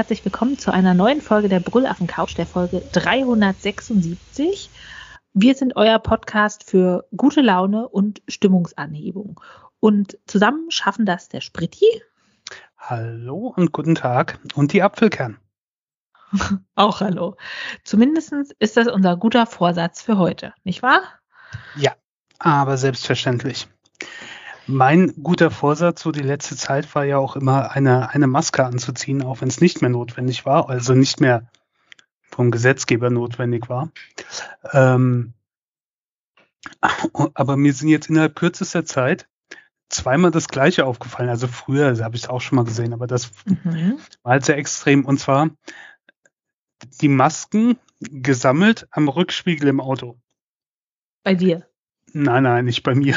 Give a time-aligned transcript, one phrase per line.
[0.00, 4.70] Herzlich willkommen zu einer neuen Folge der Brüllaffen Couch, der Folge 376.
[5.34, 9.38] Wir sind euer Podcast für gute Laune und Stimmungsanhebung.
[9.78, 11.84] Und zusammen schaffen das der Spritti.
[12.78, 15.36] Hallo und guten Tag und die Apfelkern.
[16.76, 17.36] Auch hallo.
[17.84, 21.02] Zumindest ist das unser guter Vorsatz für heute, nicht wahr?
[21.76, 21.92] Ja,
[22.38, 23.68] aber selbstverständlich.
[24.70, 29.22] Mein guter Vorsatz so die letzte Zeit war ja auch immer eine, eine Maske anzuziehen,
[29.22, 31.50] auch wenn es nicht mehr notwendig war, also nicht mehr
[32.22, 33.90] vom Gesetzgeber notwendig war.
[34.72, 35.34] Ähm,
[37.34, 39.28] aber mir sind jetzt innerhalb kürzester Zeit
[39.88, 41.28] zweimal das gleiche aufgefallen.
[41.28, 43.98] Also früher habe ich es auch schon mal gesehen, aber das mhm.
[44.22, 45.04] war halt sehr extrem.
[45.04, 45.50] Und zwar
[47.00, 50.18] die Masken gesammelt am Rückspiegel im Auto.
[51.22, 51.66] Bei dir?
[52.12, 53.16] Nein, nein, nicht bei mir.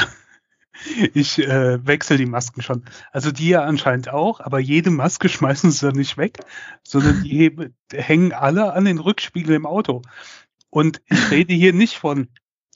[1.14, 2.84] Ich äh, wechsle die Masken schon.
[3.12, 6.38] Also die ja anscheinend auch, aber jede Maske schmeißen sie dann nicht weg,
[6.82, 10.02] sondern die hängen alle an den Rückspiegel im Auto.
[10.70, 12.28] Und ich rede hier nicht von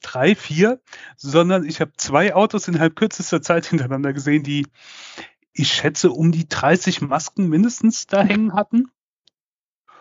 [0.02, 0.80] drei, vier,
[1.16, 4.66] sondern ich habe zwei Autos innerhalb kürzester Zeit hintereinander gesehen, die
[5.52, 8.90] ich schätze um die 30 Masken mindestens da hängen hatten.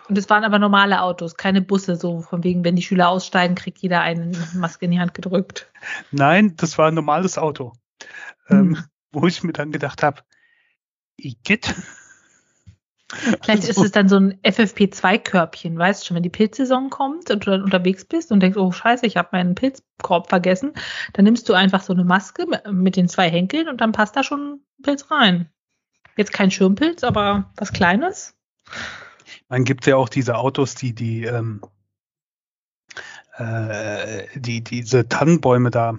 [0.08, 3.56] Und es waren aber normale Autos, keine Busse, so von wegen, wenn die Schüler aussteigen,
[3.56, 5.70] kriegt jeder eine Maske in die Hand gedrückt.
[6.12, 7.74] Nein, das war ein normales Auto.
[8.50, 8.84] Ähm, hm.
[9.12, 10.22] wo ich mir dann gedacht habe,
[11.18, 11.74] Igitt.
[13.10, 17.32] Vielleicht also, ist es dann so ein FFP2-Körbchen, weißt du schon, wenn die Pilzsaison kommt
[17.32, 20.74] und du dann unterwegs bist und denkst, oh scheiße, ich habe meinen Pilzkorb vergessen,
[21.14, 24.24] dann nimmst du einfach so eine Maske mit den zwei Henkeln und dann passt da
[24.24, 25.50] schon ein Pilz rein.
[26.18, 28.36] Jetzt kein Schirmpilz, aber was Kleines.
[29.48, 31.62] Man gibt ja auch diese Autos, die die ähm,
[33.38, 35.98] äh, die diese Tannenbäume da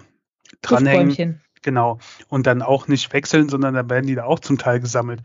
[0.61, 1.41] dranhängen.
[1.61, 1.99] Genau.
[2.27, 5.21] Und dann auch nicht wechseln, sondern dann werden die da auch zum Teil gesammelt.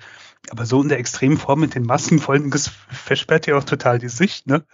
[0.50, 4.09] Aber so in der extremen Form mit den Maskenfolgen, das versperrt ja auch total die
[4.09, 4.65] Sicht, ne?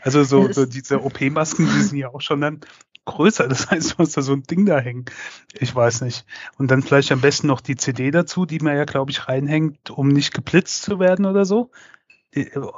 [0.00, 2.60] Also so, so diese OP-Masken, die sind ja auch schon dann
[3.04, 3.48] größer.
[3.48, 5.04] Das heißt, du hast da so ein Ding da hängen.
[5.52, 6.24] Ich weiß nicht.
[6.58, 9.90] Und dann vielleicht am besten noch die CD dazu, die man ja, glaube ich, reinhängt,
[9.90, 11.70] um nicht geblitzt zu werden oder so.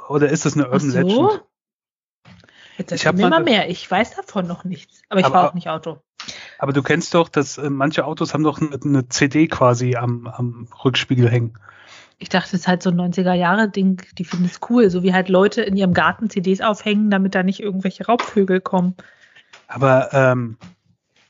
[0.09, 0.99] Oder ist das eine Urban so?
[0.99, 1.43] Legend?
[2.77, 3.69] Jetzt ich habe immer mehr.
[3.69, 5.01] Ich weiß davon noch nichts.
[5.09, 6.01] Aber ich fahre auch nicht Auto.
[6.65, 10.25] Aber du kennst doch, dass äh, manche Autos haben doch eine, eine CD quasi am,
[10.25, 11.53] am Rückspiegel hängen.
[12.17, 15.29] Ich dachte, das ist halt so ein 90er-Jahre-Ding, die finden es cool, so wie halt
[15.29, 18.95] Leute in ihrem Garten CDs aufhängen, damit da nicht irgendwelche Raubvögel kommen.
[19.67, 20.57] Aber ähm,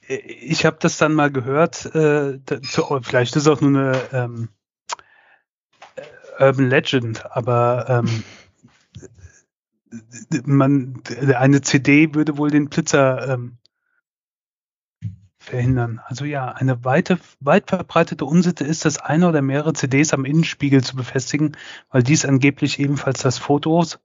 [0.08, 4.48] ich habe das dann mal gehört, äh, dazu, vielleicht ist es auch nur eine ähm,
[6.40, 8.24] Urban Legend, aber ähm,
[10.46, 11.02] man,
[11.36, 13.58] eine CD würde wohl den Blitzer ähm,
[15.46, 16.02] verhindern.
[16.06, 20.84] Also ja, eine weite, weit verbreitete Unsitte ist es, eine oder mehrere CDs am Innenspiegel
[20.84, 21.56] zu befestigen,
[21.90, 24.00] weil dies angeblich ebenfalls das Fotos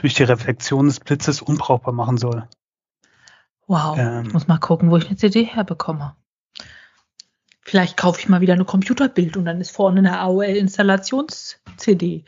[0.00, 2.46] durch die Reflexion des Blitzes unbrauchbar machen soll.
[3.66, 6.16] Wow, ähm, ich muss mal gucken, wo ich eine CD herbekomme.
[7.62, 12.24] Vielleicht kaufe ich mal wieder eine Computerbild und dann ist vorne eine AOL-Installations-CD.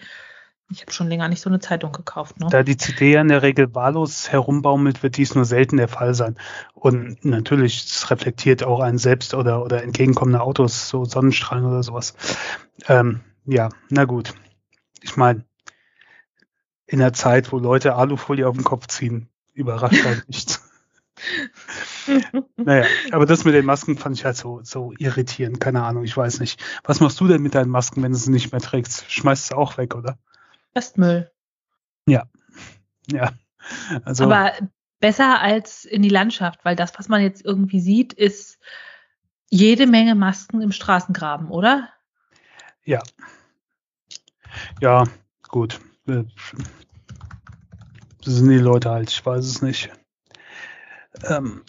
[0.72, 2.40] Ich habe schon länger nicht so eine Zeitung gekauft.
[2.40, 2.48] Ne?
[2.50, 6.14] Da die CD ja in der Regel wahllos herumbaumelt, wird dies nur selten der Fall
[6.14, 6.36] sein.
[6.74, 12.14] Und natürlich, es reflektiert auch einen selbst oder, oder entgegenkommende Autos, so Sonnenstrahlen oder sowas.
[12.88, 14.32] Ähm, ja, na gut.
[15.02, 15.44] Ich meine,
[16.86, 20.68] in der Zeit, wo Leute Alufolie auf den Kopf ziehen, überrascht halt nichts.
[22.56, 25.60] naja, aber das mit den Masken fand ich halt so, so irritierend.
[25.60, 26.62] Keine Ahnung, ich weiß nicht.
[26.84, 29.04] Was machst du denn mit deinen Masken, wenn du sie nicht mehr trägst?
[29.10, 30.18] Schmeißt du auch weg, oder?
[30.74, 31.30] Restmüll.
[32.06, 32.24] Ja.
[33.10, 33.32] Ja.
[34.04, 34.52] Also, Aber
[35.00, 38.58] besser als in die Landschaft, weil das, was man jetzt irgendwie sieht, ist
[39.50, 41.88] jede Menge Masken im Straßengraben, oder?
[42.84, 43.02] Ja.
[44.80, 45.04] Ja,
[45.48, 45.80] gut.
[46.06, 46.24] Das
[48.24, 49.90] sind die Leute halt, ich weiß es nicht.
[51.24, 51.64] Ähm,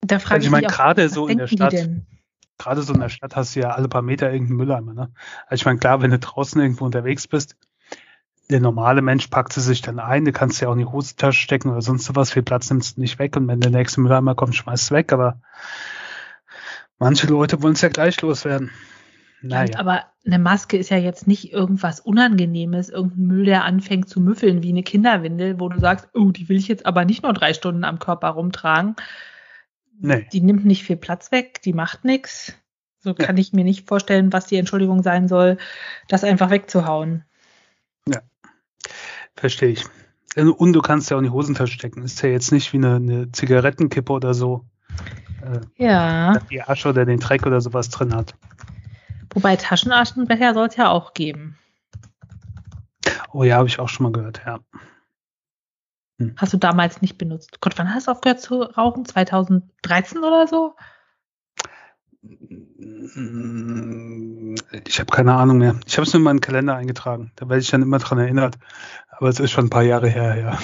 [0.00, 1.74] da frage also ich meine, gerade so in der Stadt,
[2.56, 5.12] gerade so in der Stadt hast du ja alle paar Meter irgendeinen Mülleimer, ne?
[5.46, 7.56] Also ich meine, klar, wenn du draußen irgendwo unterwegs bist,
[8.50, 11.40] der normale Mensch packt sie sich dann ein, du kannst ja auch in die Hosentasche
[11.40, 14.34] stecken oder sonst was, viel Platz nimmst du nicht weg und wenn der nächste Mülleimer
[14.34, 15.40] kommt, schmeißt es weg, aber
[16.98, 18.70] manche Leute wollen es ja gleich loswerden.
[19.40, 19.78] Naja.
[19.78, 24.62] Aber eine Maske ist ja jetzt nicht irgendwas Unangenehmes, irgendein Müll, der anfängt zu müffeln
[24.62, 27.54] wie eine Kinderwindel, wo du sagst, oh, die will ich jetzt aber nicht nur drei
[27.54, 28.96] Stunden am Körper rumtragen.
[30.00, 30.26] Nee.
[30.32, 32.54] Die nimmt nicht viel Platz weg, die macht nichts.
[33.00, 33.14] So ja.
[33.14, 35.58] kann ich mir nicht vorstellen, was die Entschuldigung sein soll,
[36.08, 37.24] das einfach wegzuhauen.
[38.08, 38.22] Ja.
[39.36, 39.84] Verstehe ich.
[40.36, 42.02] Also, und du kannst ja auch in die Hosentasche stecken.
[42.02, 44.64] Ist ja jetzt nicht wie eine, eine Zigarettenkippe oder so.
[45.42, 46.38] Äh, ja.
[46.50, 48.34] Die Asche oder den Dreck oder sowas drin hat.
[49.32, 51.56] Wobei Taschenaschenbecher soll es ja auch geben.
[53.32, 54.58] Oh Oh ja, habe ich auch schon mal gehört, ja.
[56.18, 56.34] Hm.
[56.36, 57.60] Hast du damals nicht benutzt?
[57.60, 59.04] Gott, wann hast du aufgehört zu rauchen?
[59.04, 60.74] 2013 oder so?
[64.86, 65.78] Ich habe keine Ahnung mehr.
[65.86, 67.32] Ich habe es nur in meinen Kalender eingetragen.
[67.36, 68.58] Da werde ich dann immer dran erinnert.
[69.08, 70.58] Aber es ist schon ein paar Jahre her, ja.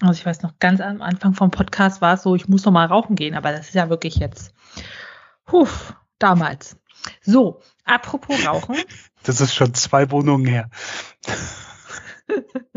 [0.00, 2.72] Also ich weiß noch, ganz am Anfang vom Podcast war es so, ich muss noch
[2.72, 4.54] mal rauchen gehen, aber das ist ja wirklich jetzt,
[5.50, 6.78] huf, damals.
[7.20, 8.76] So, apropos Rauchen.
[9.24, 10.70] Das ist schon zwei Wohnungen her.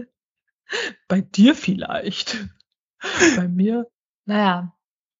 [1.08, 2.50] bei dir vielleicht.
[3.36, 3.86] Bei mir,
[4.26, 4.74] naja.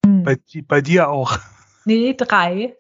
[0.04, 0.24] Hm.
[0.24, 0.38] Bei,
[0.68, 1.38] bei dir auch.
[1.86, 2.76] Nee, drei.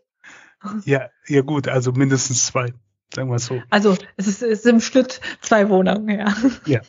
[0.85, 2.73] Ja, ja gut, also mindestens zwei,
[3.13, 3.61] sagen wir so.
[3.69, 6.35] Also es ist, es ist im Schnitt zwei Wohnungen, ja.
[6.65, 6.81] Ja.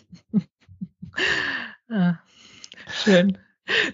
[1.90, 2.18] ah,
[2.88, 3.38] schön.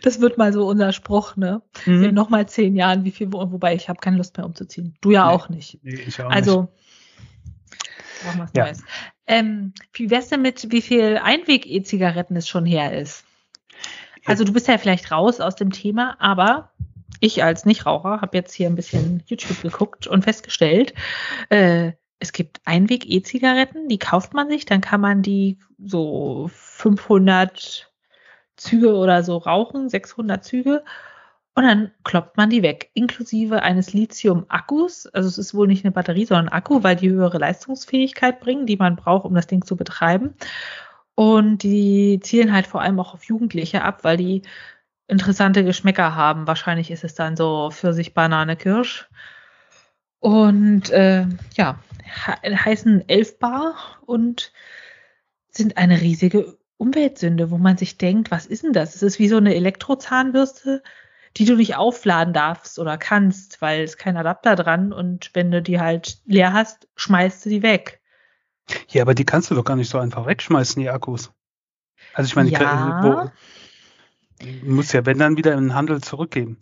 [0.02, 1.62] Das wird mal so unser Spruch, ne?
[1.86, 2.04] Mhm.
[2.04, 4.96] In nochmal zehn Jahren, wie viel, wobei ich habe keine Lust mehr umzuziehen.
[5.00, 5.78] Du ja nee, auch nicht.
[5.82, 8.34] Nee, ich auch also, nicht.
[8.34, 8.64] wir was ja.
[8.64, 8.84] Neues.
[9.26, 13.24] Ähm, wie wär's denn mit, wie viel Einweg-E-Zigaretten es schon her ist?
[14.24, 16.72] Also du bist ja vielleicht raus aus dem Thema, aber
[17.20, 20.94] ich als Nichtraucher habe jetzt hier ein bisschen YouTube geguckt und festgestellt,
[21.48, 27.92] äh, es gibt Einweg-E-Zigaretten, die kauft man sich, dann kann man die so 500
[28.56, 30.84] Züge oder so rauchen, 600 Züge.
[31.54, 35.06] Und dann kloppt man die weg, inklusive eines Lithium-Akkus.
[35.08, 38.66] Also es ist wohl nicht eine Batterie, sondern ein Akku, weil die höhere Leistungsfähigkeit bringen,
[38.66, 40.34] die man braucht, um das Ding zu betreiben.
[41.16, 44.42] Und die zielen halt vor allem auch auf Jugendliche ab, weil die
[45.08, 46.46] interessante Geschmäcker haben.
[46.46, 49.08] Wahrscheinlich ist es dann so Pfirsich, Banane, Kirsch.
[50.20, 51.78] Und äh, ja,
[52.44, 53.74] heißen 11 Bar
[54.06, 54.52] und
[55.50, 58.94] sind eine riesige Umweltsünde, wo man sich denkt, was ist denn das?
[58.94, 60.82] Es ist wie so eine Elektrozahnbürste,
[61.36, 65.62] die du nicht aufladen darfst oder kannst, weil es kein Adapter dran und wenn du
[65.62, 68.00] die halt leer hast, schmeißt du die weg.
[68.88, 71.32] Ja, aber die kannst du doch gar nicht so einfach wegschmeißen, die Akkus.
[72.14, 73.00] Also ich meine, ja.
[73.02, 73.30] wo,
[74.62, 76.58] muss ja, wenn dann wieder in den Handel zurückgeben.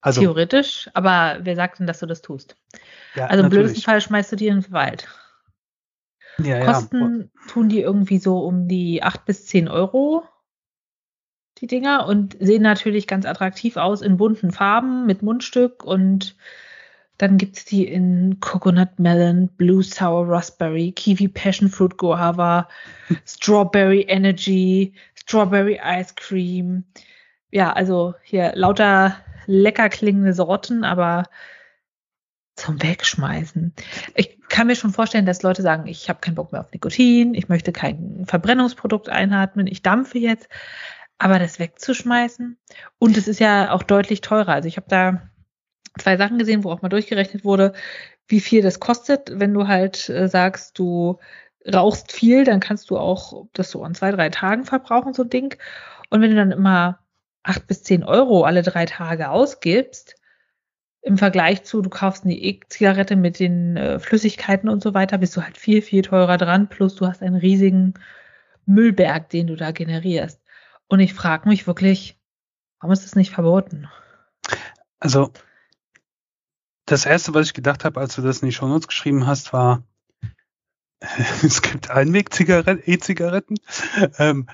[0.00, 2.56] Also, Theoretisch, aber wer sagt denn, dass du das tust?
[3.14, 3.50] Ja, also im natürlich.
[3.50, 5.08] blödesten Fall schmeißt du die in den Wald.
[6.38, 7.50] Ja, Kosten ja.
[7.50, 10.22] tun die irgendwie so um die 8 bis 10 Euro,
[11.58, 16.36] die Dinger, und sehen natürlich ganz attraktiv aus in bunten Farben mit Mundstück und
[17.18, 22.68] dann gibt es die in Coconut Melon, Blue Sour Raspberry, Kiwi Passion Fruit Guava,
[23.26, 26.84] Strawberry Energy, Strawberry Ice Cream.
[27.56, 29.16] Ja, also hier lauter
[29.46, 31.22] lecker klingende Sorten, aber
[32.54, 33.72] zum Wegschmeißen.
[34.14, 37.32] Ich kann mir schon vorstellen, dass Leute sagen, ich habe keinen Bock mehr auf Nikotin,
[37.32, 40.50] ich möchte kein Verbrennungsprodukt einatmen, ich dampfe jetzt.
[41.16, 42.58] Aber das wegzuschmeißen
[42.98, 44.52] und es ist ja auch deutlich teurer.
[44.52, 45.22] Also ich habe da
[45.98, 47.72] zwei Sachen gesehen, wo auch mal durchgerechnet wurde,
[48.28, 51.20] wie viel das kostet, wenn du halt äh, sagst, du
[51.66, 55.30] rauchst viel, dann kannst du auch das so an zwei, drei Tagen verbrauchen, so ein
[55.30, 55.56] Ding.
[56.10, 56.98] Und wenn du dann immer
[57.46, 60.16] acht bis zehn Euro alle drei Tage ausgibst,
[61.02, 65.36] im Vergleich zu, du kaufst eine E-Zigarette mit den äh, Flüssigkeiten und so weiter, bist
[65.36, 67.94] du halt viel, viel teurer dran, plus du hast einen riesigen
[68.66, 70.40] Müllberg, den du da generierst.
[70.88, 72.18] Und ich frage mich wirklich,
[72.80, 73.88] warum ist das nicht verboten?
[74.98, 75.30] Also,
[76.86, 79.84] das erste, was ich gedacht habe, als du das in die Shownotes geschrieben hast, war,
[81.44, 83.60] es gibt Einweg-E-Zigaretten.
[84.18, 84.48] Ähm,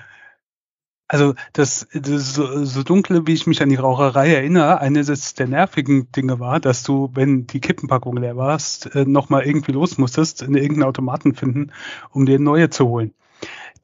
[1.07, 5.47] also das, das so, so dunkle, wie ich mich an die Raucherei erinnere, eines der
[5.47, 10.41] nervigen Dinge war, dass du, wenn die Kippenpackung leer warst, äh, nochmal irgendwie los musstest,
[10.41, 11.71] in irgendeinen Automaten finden,
[12.11, 13.13] um dir neue zu holen.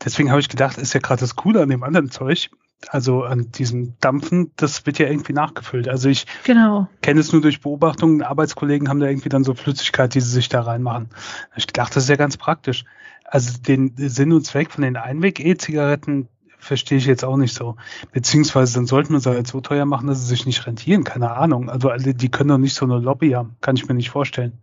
[0.04, 2.50] Deswegen habe ich gedacht, ist ja gerade das Coole an dem anderen Zeug,
[2.88, 5.90] also an diesem Dampfen, das wird ja irgendwie nachgefüllt.
[5.90, 6.88] Also ich genau.
[7.02, 10.48] kenne es nur durch Beobachtungen, Arbeitskollegen haben da irgendwie dann so Flüssigkeit, die sie sich
[10.48, 11.10] da reinmachen.
[11.58, 12.86] Ich dachte, das ist ja ganz praktisch.
[13.26, 16.30] Also den Sinn und Zweck von den Einweg-E-Zigaretten,
[16.60, 17.78] verstehe ich jetzt auch nicht so.
[18.12, 21.04] Beziehungsweise dann sollten wir sie halt so teuer machen, dass sie sich nicht rentieren.
[21.04, 21.70] Keine Ahnung.
[21.70, 23.56] Also die können doch nicht so eine Lobby haben.
[23.62, 24.60] Kann ich mir nicht vorstellen.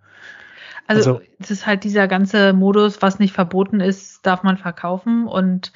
[0.86, 5.26] Also, also es ist halt dieser ganze Modus, was nicht verboten ist, darf man verkaufen.
[5.26, 5.72] Und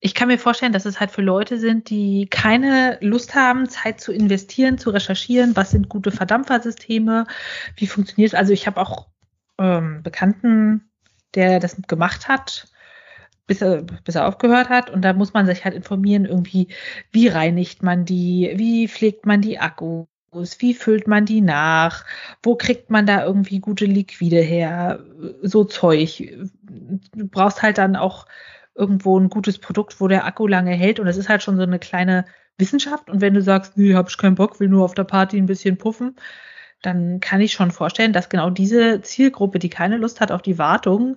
[0.00, 4.00] ich kann mir vorstellen, dass es halt für Leute sind, die keine Lust haben, Zeit
[4.00, 7.26] zu investieren, zu recherchieren, was sind gute Verdampfersysteme,
[7.76, 8.38] wie funktioniert es.
[8.38, 9.06] Also ich habe auch
[9.58, 10.90] ähm, Bekannten,
[11.34, 12.66] der das gemacht hat
[13.50, 14.90] bis er, bis er aufgehört hat.
[14.90, 16.68] Und da muss man sich halt informieren, irgendwie,
[17.10, 20.06] wie reinigt man die, wie pflegt man die Akkus,
[20.60, 22.04] wie füllt man die nach,
[22.44, 25.00] wo kriegt man da irgendwie gute Liquide her,
[25.42, 26.32] so Zeug.
[26.62, 28.26] Du brauchst halt dann auch
[28.76, 31.00] irgendwo ein gutes Produkt, wo der Akku lange hält.
[31.00, 32.26] Und das ist halt schon so eine kleine
[32.56, 33.10] Wissenschaft.
[33.10, 35.46] Und wenn du sagst, nee, hab ich keinen Bock, will nur auf der Party ein
[35.46, 36.14] bisschen puffen,
[36.82, 40.58] dann kann ich schon vorstellen, dass genau diese Zielgruppe, die keine Lust hat auf die
[40.58, 41.16] Wartung,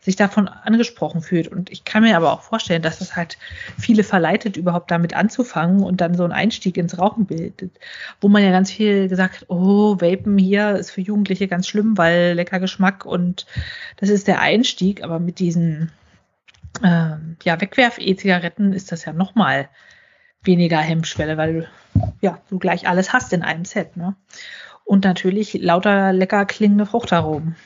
[0.00, 1.48] sich davon angesprochen fühlt.
[1.48, 3.38] Und ich kann mir aber auch vorstellen, dass das halt
[3.78, 7.78] viele verleitet, überhaupt damit anzufangen und dann so einen Einstieg ins Rauchen bildet.
[8.20, 11.96] Wo man ja ganz viel gesagt hat, oh, Vapen hier ist für Jugendliche ganz schlimm,
[11.96, 13.46] weil lecker Geschmack und
[13.96, 15.02] das ist der Einstieg.
[15.02, 15.90] Aber mit diesen
[16.82, 19.70] äh, ja, Wegwerf-E-Zigaretten ist das ja nochmal
[20.42, 21.68] weniger Hemmschwelle, weil du
[22.20, 23.96] ja, du gleich alles hast in einem Set.
[23.96, 24.16] Ne?
[24.84, 27.56] Und natürlich lauter lecker klingende Fruchtaromen.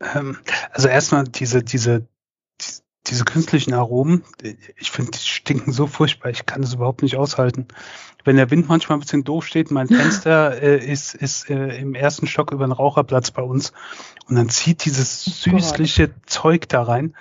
[0.00, 0.38] Ähm,
[0.72, 2.06] also erstmal diese, diese,
[3.06, 4.24] diese künstlichen Aromen,
[4.76, 7.66] ich finde, die stinken so furchtbar, ich kann das überhaupt nicht aushalten.
[8.24, 11.94] Wenn der Wind manchmal ein bisschen doof steht, mein Fenster äh, ist, ist äh, im
[11.94, 13.72] ersten Stock über den Raucherplatz bei uns
[14.26, 17.14] und dann zieht dieses süßliche Zeug da rein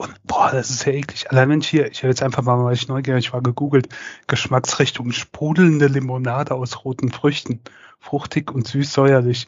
[0.00, 1.30] und boah, das ist ja eklig.
[1.30, 3.90] Allein wenn ich hier, ich habe jetzt einfach mal, weil ich neugierig war, gegoogelt,
[4.28, 7.60] Geschmacksrichtung sprudelnde Limonade aus roten Früchten.
[7.98, 9.46] Fruchtig und süß-säuerlich.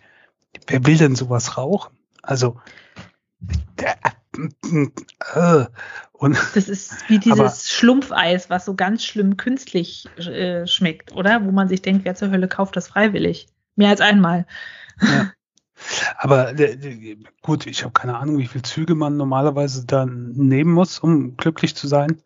[0.66, 1.96] Wer will denn sowas rauchen?
[2.20, 2.60] Also,
[3.78, 5.64] äh,
[6.12, 11.46] und, das ist wie dieses aber, Schlumpfeis, was so ganz schlimm künstlich äh, schmeckt, oder?
[11.46, 13.46] Wo man sich denkt, wer zur Hölle kauft das freiwillig?
[13.74, 14.46] Mehr als einmal.
[15.00, 15.32] Ja.
[16.18, 20.98] Aber äh, gut, ich habe keine Ahnung, wie viel Züge man normalerweise dann nehmen muss,
[20.98, 22.22] um glücklich zu sein.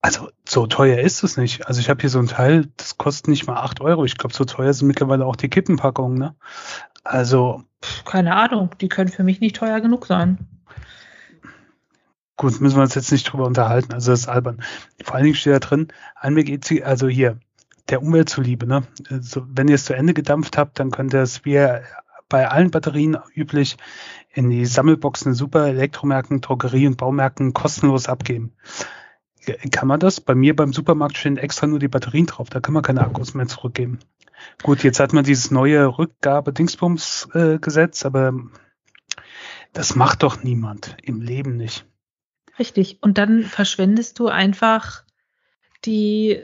[0.00, 1.66] Also so teuer ist es nicht.
[1.66, 4.04] Also ich habe hier so ein Teil, das kostet nicht mal acht Euro.
[4.04, 6.18] Ich glaube, so teuer sind mittlerweile auch die Kippenpackungen.
[6.18, 6.34] Ne?
[7.04, 7.64] Also
[8.04, 10.38] keine Ahnung, die können für mich nicht teuer genug sein.
[12.36, 13.92] Gut, müssen wir uns jetzt nicht drüber unterhalten.
[13.92, 14.62] Also das ist albern.
[15.02, 17.38] Vor allen Dingen steht da drin, Einweg also hier,
[17.88, 18.66] der Umwelt zuliebe.
[18.66, 18.82] Ne?
[19.10, 21.56] Also, wenn ihr es zu Ende gedampft habt, dann könnt ihr es wie
[22.28, 23.76] bei allen Batterien üblich
[24.32, 28.52] in die Sammelboxen Super Elektromärkten, Drogerie und Baumärkten kostenlos abgeben.
[29.70, 30.20] Kann man das?
[30.20, 33.34] Bei mir beim Supermarkt stehen extra nur die Batterien drauf, da kann man keine Akkus
[33.34, 33.98] mehr zurückgeben.
[34.62, 38.34] Gut, jetzt hat man dieses neue Rückgabe-Dingsbums-Gesetz, äh, aber
[39.72, 41.84] das macht doch niemand im Leben nicht.
[42.58, 42.98] Richtig.
[43.02, 45.04] Und dann verschwendest du einfach
[45.84, 46.40] die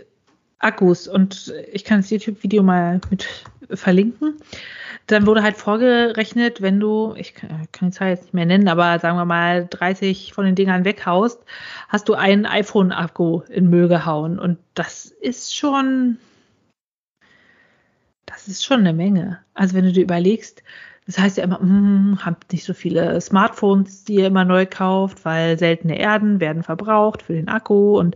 [0.59, 1.09] Akkus.
[1.09, 4.37] Und ich kann das YouTube-Video mal mit verlinken
[5.11, 8.99] dann wurde halt vorgerechnet, wenn du, ich kann die Zahl jetzt nicht mehr nennen, aber
[8.99, 11.43] sagen wir mal 30 von den Dingern weghaust,
[11.89, 14.39] hast du einen iPhone-Akku in Müll gehauen.
[14.39, 16.19] Und das ist schon,
[18.27, 19.41] das ist schon eine Menge.
[19.55, 20.63] Also wenn du dir überlegst,
[21.07, 25.25] das heißt ja immer, hm, habt nicht so viele Smartphones, die ihr immer neu kauft,
[25.25, 28.15] weil seltene Erden werden verbraucht für den Akku und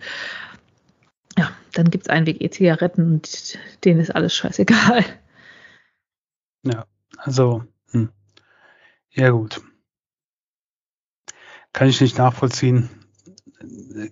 [1.37, 5.05] ja, dann gibt es Einweg-E-Zigaretten und denen ist alles scheißegal.
[6.65, 6.87] Ja,
[7.19, 8.11] also, hm.
[9.11, 9.61] ja gut.
[11.73, 12.89] Kann ich nicht nachvollziehen.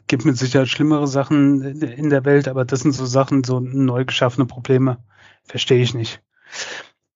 [0.07, 4.05] Gibt mit Sicherheit schlimmere Sachen in der Welt, aber das sind so Sachen, so neu
[4.05, 4.99] geschaffene Probleme.
[5.45, 6.23] Verstehe ich nicht.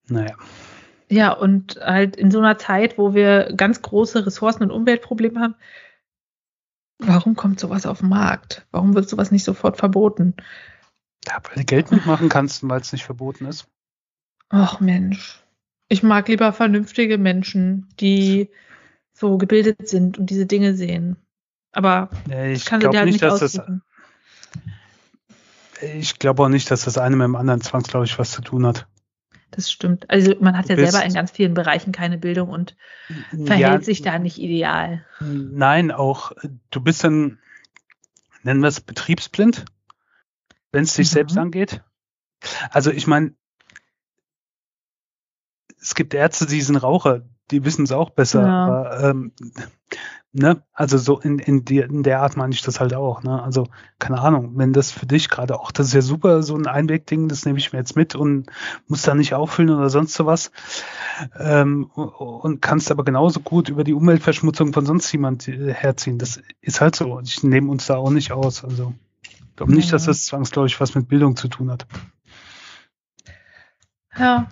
[0.07, 0.35] Naja.
[1.09, 5.55] Ja, und halt in so einer Zeit, wo wir ganz große Ressourcen- und Umweltprobleme haben,
[6.99, 8.65] warum kommt sowas auf den Markt?
[8.71, 10.35] Warum wird sowas nicht sofort verboten?
[11.25, 13.67] Ja, weil du Geld mitmachen kannst, weil es nicht verboten ist.
[14.49, 15.41] Ach Mensch.
[15.89, 18.49] Ich mag lieber vernünftige Menschen, die
[19.13, 21.17] so gebildet sind und diese Dinge sehen.
[21.71, 23.59] Aber nee, ich kann glaube halt nicht, dass das.
[25.93, 28.87] Ich glaube auch nicht, dass das eine mit dem anderen zwangsläufig was zu tun hat.
[29.51, 30.09] Das stimmt.
[30.09, 32.75] Also man hat ja selber in ganz vielen Bereichen keine Bildung und
[33.31, 35.05] verhält ja, sich da nicht ideal.
[35.19, 36.31] Nein, auch
[36.69, 37.39] du bist dann,
[38.43, 39.65] nennen wir es betriebsblind,
[40.71, 41.13] wenn es dich mhm.
[41.13, 41.81] selbst angeht.
[42.71, 43.33] Also ich meine,
[45.87, 48.41] es gibt Ärzte, die sind Raucher, die wissen es auch besser.
[48.41, 48.65] Ja.
[48.65, 49.31] Aber, ähm,
[50.33, 50.61] ne?
[50.73, 53.23] Also so in, in, die, in der Art meine ich das halt auch.
[53.23, 53.41] Ne?
[53.41, 56.67] Also, keine Ahnung, wenn das für dich gerade auch, das ist ja super, so ein
[56.67, 58.47] Einwegding, das nehme ich mir jetzt mit und
[58.87, 60.51] muss da nicht auffüllen oder sonst sowas.
[61.39, 66.17] Ähm, und kannst aber genauso gut über die Umweltverschmutzung von sonst jemand äh, herziehen.
[66.17, 67.21] Das ist halt so.
[67.21, 68.65] Ich nehme uns da auch nicht aus.
[68.65, 71.87] Also, ich glaube nicht, dass das zwangsläufig was mit Bildung zu tun hat.
[74.17, 74.49] Ja,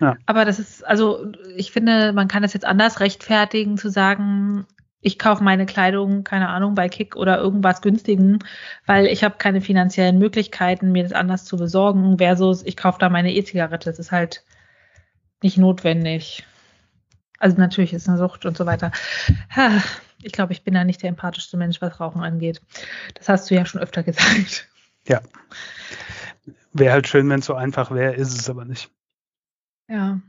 [0.00, 0.16] ja.
[0.26, 4.66] Aber das ist, also ich finde, man kann das jetzt anders rechtfertigen, zu sagen,
[5.00, 8.38] ich kaufe meine Kleidung, keine Ahnung, bei Kick oder irgendwas günstigen,
[8.86, 13.10] weil ich habe keine finanziellen Möglichkeiten, mir das anders zu besorgen, versus ich kaufe da
[13.10, 13.90] meine E-Zigarette.
[13.90, 14.44] Das ist halt
[15.42, 16.44] nicht notwendig.
[17.38, 18.92] Also natürlich ist eine Sucht und so weiter.
[20.22, 22.62] Ich glaube, ich bin da nicht der empathischste Mensch, was Rauchen angeht.
[23.12, 24.68] Das hast du ja schon öfter gesagt.
[25.06, 25.20] Ja.
[26.72, 28.90] Wäre halt schön, wenn es so einfach wäre, ist es aber nicht.
[29.88, 30.20] Ja.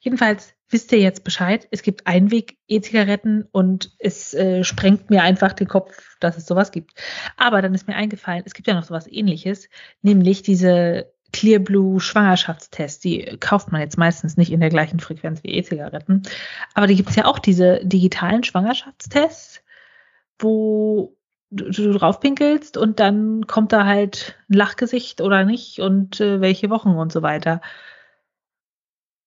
[0.00, 1.66] Jedenfalls wisst ihr jetzt Bescheid?
[1.70, 6.92] Es gibt Einweg-E-Zigaretten und es äh, sprengt mir einfach den Kopf, dass es sowas gibt.
[7.36, 9.68] Aber dann ist mir eingefallen, es gibt ja noch sowas ähnliches,
[10.02, 13.00] nämlich diese Clear Blue Schwangerschaftstests.
[13.00, 16.22] Die kauft man jetzt meistens nicht in der gleichen Frequenz wie E-Zigaretten.
[16.74, 19.62] Aber die gibt es ja auch, diese digitalen Schwangerschaftstests,
[20.38, 21.16] wo
[21.50, 26.40] du, du drauf pinkelst und dann kommt da halt ein Lachgesicht oder nicht und äh,
[26.40, 27.60] welche Wochen und so weiter.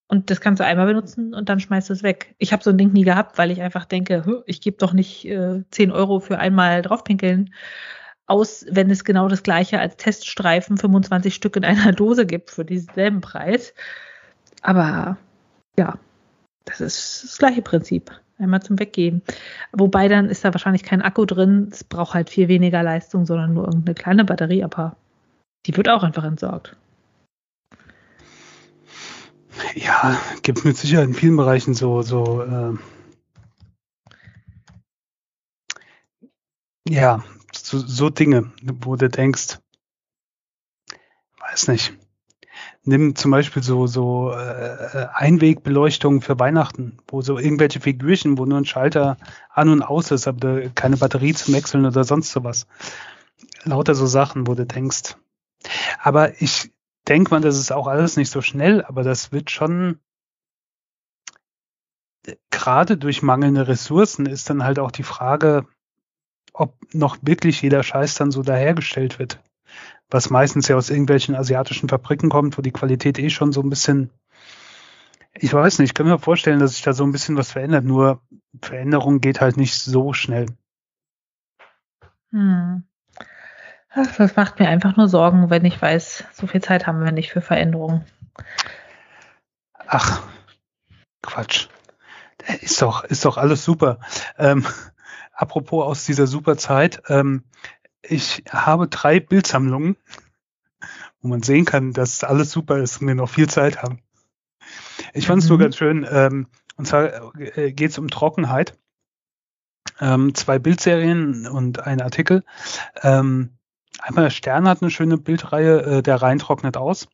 [0.10, 2.34] Und das kannst du einmal benutzen und dann schmeißt du es weg.
[2.40, 5.26] Ich habe so ein Ding nie gehabt, weil ich einfach denke, ich gebe doch nicht
[5.26, 7.52] äh, 10 Euro für einmal draufpinkeln
[8.26, 12.66] aus, wenn es genau das gleiche als Teststreifen 25 Stück in einer Dose gibt für
[12.66, 13.74] denselben Preis.
[14.62, 15.18] Aber
[15.78, 15.98] ja,
[16.66, 18.12] das ist das gleiche Prinzip.
[18.40, 19.22] Einmal zum Weggeben.
[19.74, 21.70] Wobei dann ist da wahrscheinlich kein Akku drin.
[21.72, 24.64] Es braucht halt viel weniger Leistung, sondern nur irgendeine kleine Batterie.
[24.64, 24.96] Aber
[25.66, 26.78] die wird auch einfach entsorgt.
[29.76, 32.74] Ja, gibt mit Sicherheit in vielen Bereichen so, so äh,
[36.88, 37.24] ja,
[37.54, 39.60] so, so Dinge, wo du denkst,
[41.40, 41.94] weiß nicht.
[42.84, 48.58] Nimm zum Beispiel so, so äh, Einwegbeleuchtung für Weihnachten, wo so irgendwelche Figürchen, wo nur
[48.58, 49.18] ein Schalter
[49.50, 52.68] an und aus ist, aber keine Batterie zum Wechseln oder sonst sowas.
[53.64, 55.16] Lauter so Sachen, wo du denkst.
[56.02, 56.72] Aber ich
[57.10, 60.00] denke mal, das ist auch alles nicht so schnell, aber das wird schon
[62.52, 65.66] gerade durch mangelnde Ressourcen ist dann halt auch die Frage,
[66.54, 69.42] ob noch wirklich jeder Scheiß dann so dahergestellt wird.
[70.10, 73.70] Was meistens ja aus irgendwelchen asiatischen Fabriken kommt, wo die Qualität eh schon so ein
[73.70, 74.10] bisschen,
[75.34, 77.86] ich weiß nicht, ich kann mir vorstellen, dass sich da so ein bisschen was verändert,
[77.86, 78.22] nur
[78.62, 80.48] Veränderung geht halt nicht so schnell.
[82.32, 82.89] Hm.
[83.96, 87.32] Das macht mir einfach nur Sorgen, wenn ich weiß, so viel Zeit haben wir nicht
[87.32, 88.06] für Veränderungen.
[89.88, 90.22] Ach,
[91.22, 91.68] Quatsch.
[92.62, 94.00] Ist doch, ist doch alles super.
[94.38, 94.66] Ähm,
[95.34, 97.02] apropos aus dieser super Zeit.
[97.08, 97.44] Ähm,
[98.02, 99.98] ich habe drei Bildsammlungen,
[101.22, 104.02] wo man sehen kann, dass alles super ist und wir noch viel Zeit haben.
[105.14, 105.50] Ich fand es mhm.
[105.50, 106.08] nur ganz schön.
[106.10, 106.48] Ähm,
[106.78, 108.78] und zwar äh, geht es um Trockenheit.
[110.00, 112.44] Ähm, zwei Bildserien und ein Artikel.
[113.02, 113.59] Ähm,
[114.02, 117.08] einmal Stern hat eine schöne Bildreihe, äh, der Rhein trocknet aus.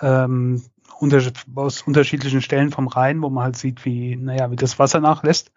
[0.00, 0.62] Ähm,
[1.00, 1.20] unter,
[1.54, 5.52] aus unterschiedlichen Stellen vom Rhein, wo man halt sieht, wie, naja, wie das Wasser nachlässt.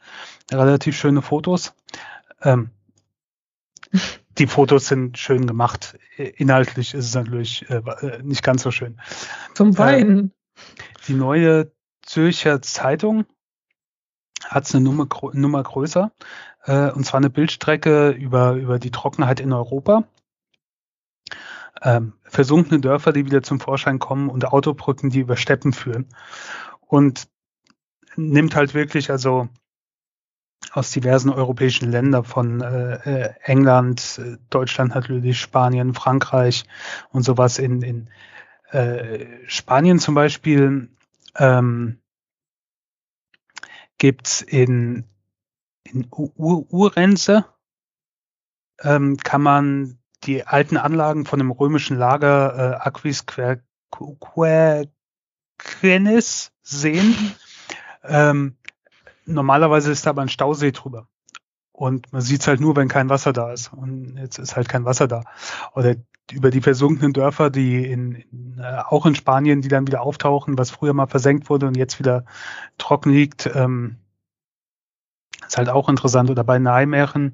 [0.51, 1.73] Relativ schöne Fotos.
[2.41, 2.69] Ähm,
[4.37, 5.97] die Fotos sind schön gemacht.
[6.17, 8.99] Inhaltlich ist es natürlich äh, äh nicht ganz so schön.
[9.53, 10.27] Zum Weinen.
[10.27, 10.29] Äh,
[11.07, 11.71] die neue
[12.03, 13.25] Zürcher Zeitung
[14.45, 16.11] hat eine Nummer, Nummer größer,
[16.65, 20.03] äh, und zwar eine Bildstrecke über, über die Trockenheit in Europa
[21.81, 26.07] ähm, versunkene Dörfer, die wieder zum Vorschein kommen und Autobrücken, die über Steppen führen.
[26.79, 27.27] Und
[28.15, 29.49] nimmt halt wirklich also
[30.71, 36.65] aus diversen europäischen Ländern von äh, äh England, Deutschland natürlich, Spanien, Frankreich
[37.09, 38.09] und sowas in, in
[38.69, 40.89] äh, Spanien zum Beispiel
[41.35, 41.99] ähm,
[43.97, 45.05] gibt's in,
[45.83, 47.45] in Urense
[48.79, 53.25] ähm, kann man die alten Anlagen von dem römischen Lager äh, Aquis
[53.91, 54.89] Querquenis
[56.63, 57.15] sehen.
[58.03, 58.55] Ähm,
[59.27, 61.07] normalerweise ist da aber ein Stausee drüber.
[61.71, 63.71] Und man sieht es halt nur, wenn kein Wasser da ist.
[63.73, 65.23] Und jetzt ist halt kein Wasser da.
[65.73, 65.95] Oder
[66.31, 70.57] über die versunkenen Dörfer, die in, in äh, auch in Spanien, die dann wieder auftauchen,
[70.57, 72.25] was früher mal versenkt wurde und jetzt wieder
[72.77, 73.97] trocken liegt, ähm,
[75.47, 76.29] ist halt auch interessant.
[76.29, 77.33] Oder bei Nijmegen,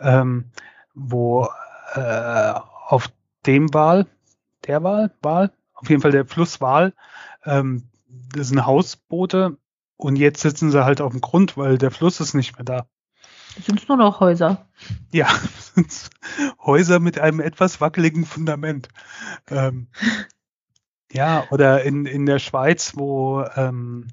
[0.00, 0.50] ähm,
[0.94, 1.48] wo
[1.96, 2.54] äh,
[2.86, 3.08] auf
[3.46, 4.06] dem Wal,
[4.66, 6.92] der Wal, Wal, auf jeden Fall der Flusswal,
[7.44, 7.84] ähm,
[8.34, 9.56] das sind Hausboote
[9.96, 12.86] und jetzt sitzen sie halt auf dem Grund, weil der Fluss ist nicht mehr da.
[13.64, 14.66] Sind es nur noch Häuser?
[15.12, 15.28] Ja,
[16.64, 18.88] Häuser mit einem etwas wackeligen Fundament.
[19.48, 19.88] Ähm,
[21.10, 24.08] ja, oder in, in der Schweiz, wo ähm,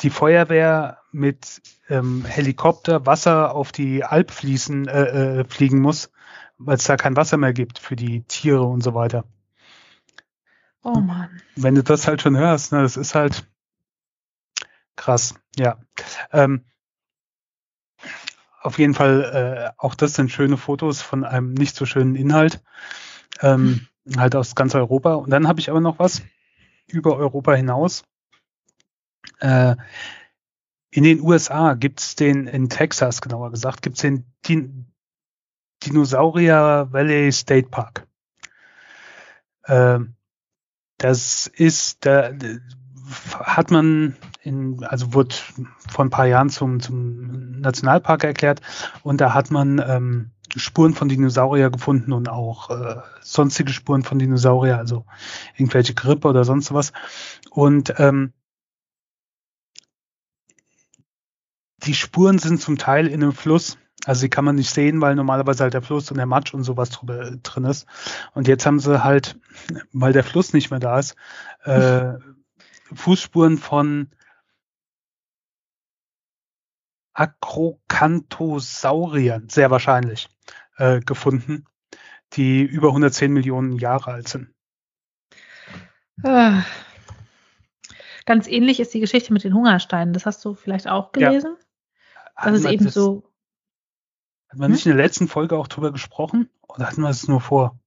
[0.00, 6.12] die Feuerwehr mit ähm, Helikopter Wasser auf die Alpfliesen äh, äh, fliegen muss,
[6.58, 9.24] weil es da kein Wasser mehr gibt für die Tiere und so weiter.
[10.82, 11.40] Oh Mann.
[11.56, 13.46] Wenn du das halt schon hörst, ne, das ist halt
[14.96, 15.78] krass, ja.
[16.32, 16.64] Ähm,
[18.60, 22.62] auf jeden Fall, äh, auch das sind schöne Fotos von einem nicht so schönen Inhalt.
[23.40, 24.20] Ähm, hm.
[24.20, 25.14] Halt aus ganz Europa.
[25.14, 26.22] Und dann habe ich aber noch was
[26.86, 28.04] über Europa hinaus.
[29.40, 29.76] Äh,
[30.90, 34.90] in den USA gibt es den, in Texas genauer gesagt, gibt es den
[35.84, 38.06] Dinosaurier Valley State Park.
[39.66, 40.14] Ähm,
[40.98, 42.32] das ist, da
[43.40, 45.34] hat man in, also wurde
[45.88, 48.60] vor ein paar Jahren zum, zum Nationalpark erklärt
[49.02, 54.18] und da hat man ähm, Spuren von Dinosaurier gefunden und auch äh, sonstige Spuren von
[54.18, 55.04] Dinosaurier, also
[55.56, 56.92] irgendwelche Grippe oder sonst was.
[57.50, 58.32] Und ähm,
[61.84, 63.78] die Spuren sind zum Teil in einem Fluss.
[64.08, 66.64] Also die kann man nicht sehen, weil normalerweise halt der Fluss und der Matsch und
[66.64, 67.86] sowas drüber, drin ist.
[68.32, 69.38] Und jetzt haben sie halt,
[69.92, 71.14] weil der Fluss nicht mehr da ist,
[71.64, 72.14] äh,
[72.94, 74.08] Fußspuren von
[77.12, 80.30] Akrokanthosauriern, sehr wahrscheinlich,
[80.78, 81.66] äh, gefunden,
[82.32, 84.54] die über 110 Millionen Jahre alt sind.
[86.22, 86.62] Ah.
[88.24, 90.14] Ganz ähnlich ist die Geschichte mit den Hungersteinen.
[90.14, 91.58] Das hast du vielleicht auch gelesen?
[91.58, 91.64] Ja.
[92.50, 93.27] Das ist eben so.
[94.48, 94.72] Hat man hm?
[94.72, 96.48] nicht in der letzten Folge auch drüber gesprochen?
[96.68, 97.78] Oder hatten wir es nur vor?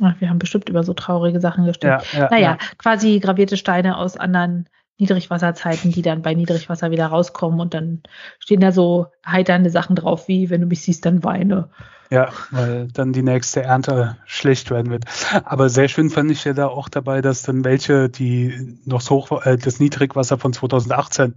[0.00, 2.04] Ach, wir haben bestimmt über so traurige Sachen gestimmt.
[2.12, 2.58] Ja, ja, naja, ja.
[2.78, 8.02] quasi gravierte Steine aus anderen Niedrigwasserzeiten, die dann bei Niedrigwasser wieder rauskommen und dann
[8.38, 11.70] stehen da so heiternde Sachen drauf, wie wenn du mich siehst, dann weine.
[12.10, 15.04] Ja, weil dann die nächste Ernte schlecht werden wird.
[15.44, 19.16] Aber sehr schön fand ich ja da auch dabei, dass dann welche, die noch so
[19.16, 21.34] hoch, äh, das Niedrigwasser von 2018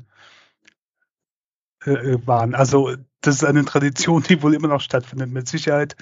[1.84, 2.54] äh, waren.
[2.54, 2.96] Also
[3.28, 5.32] das ist eine Tradition, die wohl immer noch stattfindet.
[5.32, 5.96] Mit Sicherheit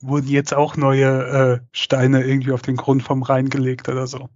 [0.00, 4.28] wurden jetzt auch neue äh, Steine irgendwie auf den Grund vom Rhein gelegt oder so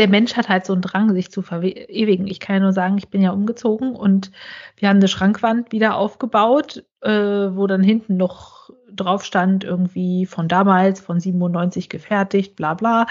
[0.00, 2.26] der Mensch hat halt so einen Drang, sich zu verewigen.
[2.26, 4.30] Ich kann ja nur sagen, ich bin ja umgezogen und
[4.76, 8.59] wir haben eine Schrankwand wieder aufgebaut, äh, wo dann hinten noch
[8.94, 13.06] drauf stand, irgendwie von damals, von 97 gefertigt, bla bla.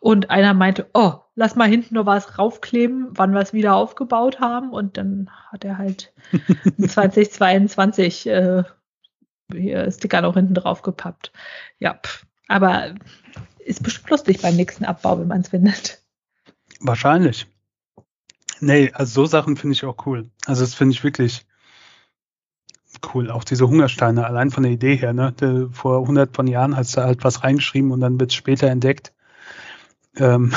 [0.00, 4.40] Und einer meinte, oh, lass mal hinten noch was raufkleben, wann wir es wieder aufgebaut
[4.40, 4.70] haben.
[4.70, 6.12] Und dann hat er halt
[6.78, 8.64] 2022 äh,
[9.52, 11.32] hier Sticker noch hinten drauf gepappt.
[11.78, 12.26] Ja, pff.
[12.48, 12.94] aber
[13.58, 16.02] ist bestimmt lustig beim nächsten Abbau, wenn man es findet.
[16.80, 17.46] Wahrscheinlich.
[18.60, 20.30] Nee, also so Sachen finde ich auch cool.
[20.46, 21.46] Also das finde ich wirklich
[23.14, 23.30] cool.
[23.30, 25.32] Auch diese Hungersteine, allein von der Idee her, ne?
[25.32, 28.68] De, vor 100 von Jahren hast du halt was reingeschrieben und dann wird es später
[28.68, 29.12] entdeckt.
[30.16, 30.52] Ähm,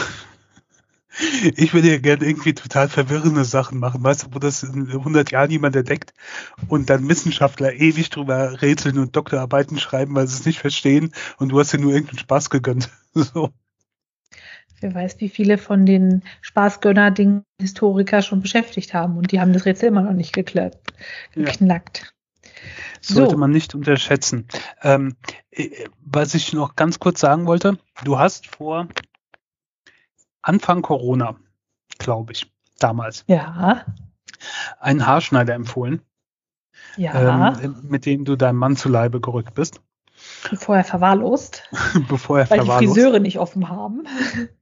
[1.56, 5.32] ich würde ja gerne irgendwie total verwirrende Sachen machen, weißt du, wo das in 100
[5.32, 6.14] Jahren jemand entdeckt
[6.68, 11.50] und dann Wissenschaftler ewig drüber rätseln und Doktorarbeiten schreiben, weil sie es nicht verstehen und
[11.50, 12.90] du hast dir nur irgendeinen Spaß gegönnt.
[13.34, 13.50] So.
[14.80, 19.66] Wer weiß, wie viele von den Spaßgönner-Dingen Historiker schon beschäftigt haben und die haben das
[19.66, 20.78] Rätsel immer noch nicht geklärt,
[21.34, 22.02] geknackt.
[22.04, 22.17] Ja.
[23.02, 23.38] Sollte so.
[23.38, 24.48] man nicht unterschätzen.
[24.82, 25.16] Ähm,
[25.52, 28.88] äh, was ich noch ganz kurz sagen wollte, du hast vor
[30.42, 31.36] Anfang Corona,
[31.98, 33.86] glaube ich, damals, ja.
[34.80, 36.02] einen Haarschneider empfohlen,
[36.96, 37.60] ja.
[37.60, 39.82] ähm, mit dem du deinem Mann zu Leibe gerückt bist.
[40.50, 41.64] Bevor er verwahrlost.
[42.08, 42.82] Bevor er weil verwahrlost.
[42.82, 44.04] die Friseure nicht offen haben.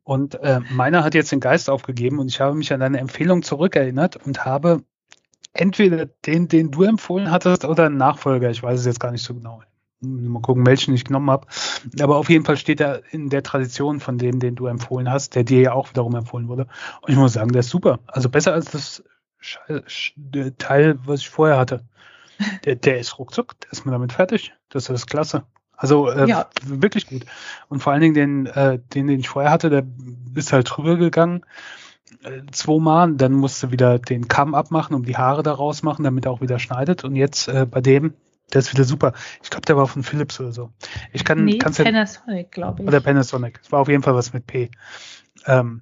[0.04, 3.44] Und äh, meiner hat jetzt den Geist aufgegeben und ich habe mich an deine Empfehlung
[3.44, 4.84] zurückerinnert und habe
[5.56, 8.50] entweder den, den du empfohlen hattest oder einen Nachfolger.
[8.50, 9.62] Ich weiß es jetzt gar nicht so genau.
[10.02, 11.48] Mal gucken, welchen ich genommen habe.
[12.00, 15.36] Aber auf jeden Fall steht er in der Tradition von dem, den du empfohlen hast,
[15.36, 16.68] der dir ja auch wiederum empfohlen wurde.
[17.02, 18.00] Und ich muss sagen, der ist super.
[18.06, 19.04] Also besser als das
[20.58, 21.84] Teil, was ich vorher hatte.
[22.66, 24.54] Der, der ist ruckzuck, der ist mir damit fertig.
[24.70, 25.44] Das ist klasse.
[25.78, 26.48] Also äh, ja.
[26.64, 27.26] wirklich gut.
[27.70, 29.86] Und vor allen Dingen den, äh, den, den ich vorher hatte, der
[30.36, 31.46] ist halt drüber gegangen.
[32.24, 36.32] Äh, zweimal, dann musste wieder den Kamm abmachen, um die Haare daraus machen, damit er
[36.32, 37.04] auch wieder schneidet.
[37.04, 38.14] Und jetzt äh, bei dem,
[38.54, 39.14] der ist wieder super.
[39.44, 40.72] Ich glaube, der war von Philips oder so.
[41.14, 42.88] Ich kann nee, Panasonic, glaube ich.
[42.88, 43.60] Oder Panasonic.
[43.64, 44.70] Es war auf jeden Fall was mit P.
[45.46, 45.82] Ähm,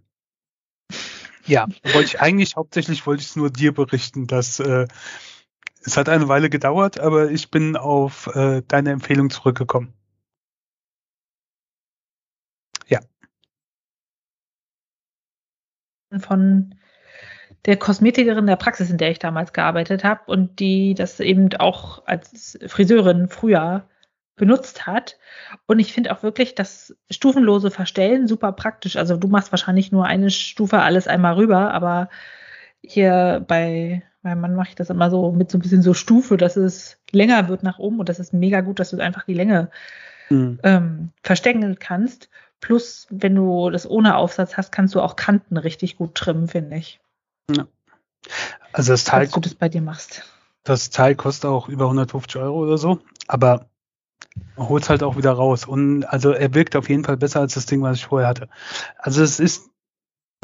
[1.45, 4.87] ja, wollte ich eigentlich hauptsächlich wollte ich es nur dir berichten, dass äh,
[5.85, 9.93] es hat eine Weile gedauert, aber ich bin auf äh, deine Empfehlung zurückgekommen.
[12.87, 12.99] Ja.
[16.19, 16.75] Von
[17.65, 22.05] der Kosmetikerin der Praxis, in der ich damals gearbeitet habe und die das eben auch
[22.05, 23.87] als Friseurin früher
[24.35, 25.17] benutzt hat.
[25.67, 28.95] Und ich finde auch wirklich das stufenlose Verstellen super praktisch.
[28.95, 32.09] Also du machst wahrscheinlich nur eine Stufe alles einmal rüber, aber
[32.81, 36.37] hier bei meinem Mann mache ich das immer so mit so ein bisschen so Stufe,
[36.37, 39.33] dass es länger wird nach oben und das ist mega gut, dass du einfach die
[39.33, 39.69] Länge
[40.29, 40.59] mhm.
[40.63, 42.29] ähm, verstecken kannst.
[42.63, 46.77] Plus, wenn du das ohne Aufsatz hast, kannst du auch Kanten richtig gut trimmen, finde
[46.77, 47.01] ich.
[47.53, 47.67] Ja.
[48.71, 50.23] Also das Teil, du das bei dir machst.
[50.63, 53.65] Das Teil kostet auch über 150 Euro oder so, aber
[54.55, 55.65] holt es halt auch wieder raus.
[55.65, 58.47] Und also er wirkt auf jeden Fall besser als das Ding, was ich vorher hatte.
[58.97, 59.69] Also es ist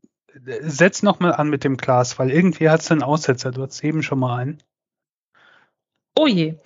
[0.60, 3.52] setz noch mal an mit dem Glas, weil irgendwie hat es einen Aussetzer.
[3.52, 4.62] Du hast eben schon mal einen.
[6.18, 6.56] Oh je.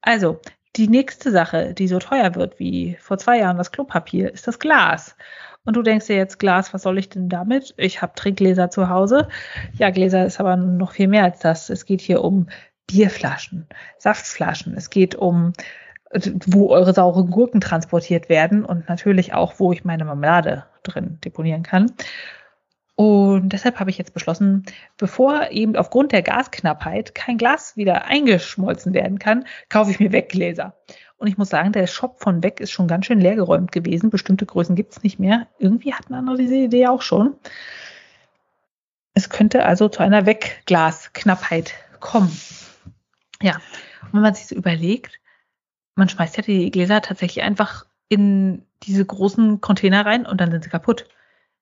[0.00, 0.40] Also,
[0.76, 4.58] die nächste Sache, die so teuer wird wie vor zwei Jahren das Klopapier, ist das
[4.58, 5.16] Glas.
[5.64, 7.74] Und du denkst dir jetzt, Glas, was soll ich denn damit?
[7.76, 9.28] Ich habe Trinkgläser zu Hause.
[9.74, 11.70] Ja, Gläser ist aber noch viel mehr als das.
[11.70, 12.48] Es geht hier um
[12.88, 13.66] Bierflaschen,
[13.98, 14.74] Saftflaschen.
[14.76, 15.52] Es geht um,
[16.46, 21.62] wo eure sauren Gurken transportiert werden und natürlich auch, wo ich meine Marmelade drin deponieren
[21.62, 21.92] kann.
[22.94, 24.64] Und deshalb habe ich jetzt beschlossen,
[24.98, 30.74] bevor eben aufgrund der Gasknappheit kein Glas wieder eingeschmolzen werden kann, kaufe ich mir Weggläser.
[31.22, 34.10] Und ich muss sagen, der Shop von Weg ist schon ganz schön leergeräumt gewesen.
[34.10, 35.46] Bestimmte Größen gibt es nicht mehr.
[35.60, 37.36] Irgendwie hatten andere diese Idee auch schon.
[39.14, 42.36] Es könnte also zu einer Wegglasknappheit kommen.
[43.40, 43.54] Ja,
[44.02, 45.20] und wenn man sich so überlegt,
[45.94, 50.64] man schmeißt ja die Gläser tatsächlich einfach in diese großen Container rein und dann sind
[50.64, 51.08] sie kaputt.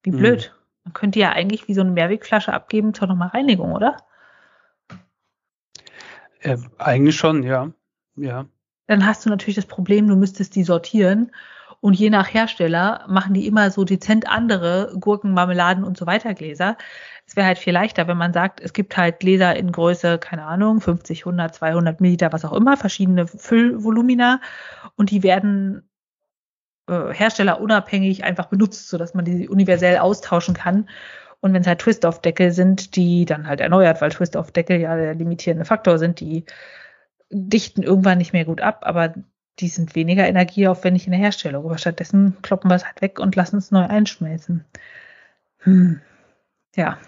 [0.03, 0.55] Wie blöd.
[0.55, 0.85] Mhm.
[0.85, 3.99] Man könnte ja eigentlich wie so eine Mehrwegflasche abgeben zur nochmal Reinigung, oder?
[6.40, 7.70] Äh, eigentlich schon, ja.
[8.16, 8.46] Ja.
[8.90, 11.31] Dann hast du natürlich das Problem, du müsstest die sortieren.
[11.81, 16.35] Und je nach Hersteller machen die immer so dezent andere Gurken, Marmeladen und so weiter
[16.35, 16.76] Gläser.
[17.24, 20.44] Es wäre halt viel leichter, wenn man sagt, es gibt halt Gläser in Größe, keine
[20.44, 24.40] Ahnung, 50, 100, 200 Milliliter, was auch immer, verschiedene Füllvolumina.
[24.96, 25.88] Und die werden
[26.88, 30.88] äh, herstellerunabhängig einfach benutzt, sodass man die universell austauschen kann.
[31.38, 35.64] Und wenn es halt Twist-off-Deckel sind, die dann halt erneuert, weil Twist-off-Deckel ja der limitierende
[35.64, 36.44] Faktor sind, die
[37.31, 39.14] dichten irgendwann nicht mehr gut ab, aber
[39.59, 41.64] die sind weniger energieaufwendig in der Herstellung.
[41.64, 44.64] Aber stattdessen kloppen wir es halt weg und lassen es neu einschmelzen.
[45.59, 46.01] Hm.
[46.75, 46.99] Ja.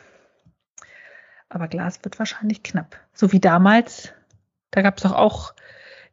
[1.49, 2.99] Aber Glas wird wahrscheinlich knapp.
[3.13, 4.13] So wie damals.
[4.71, 5.55] Da gab es doch auch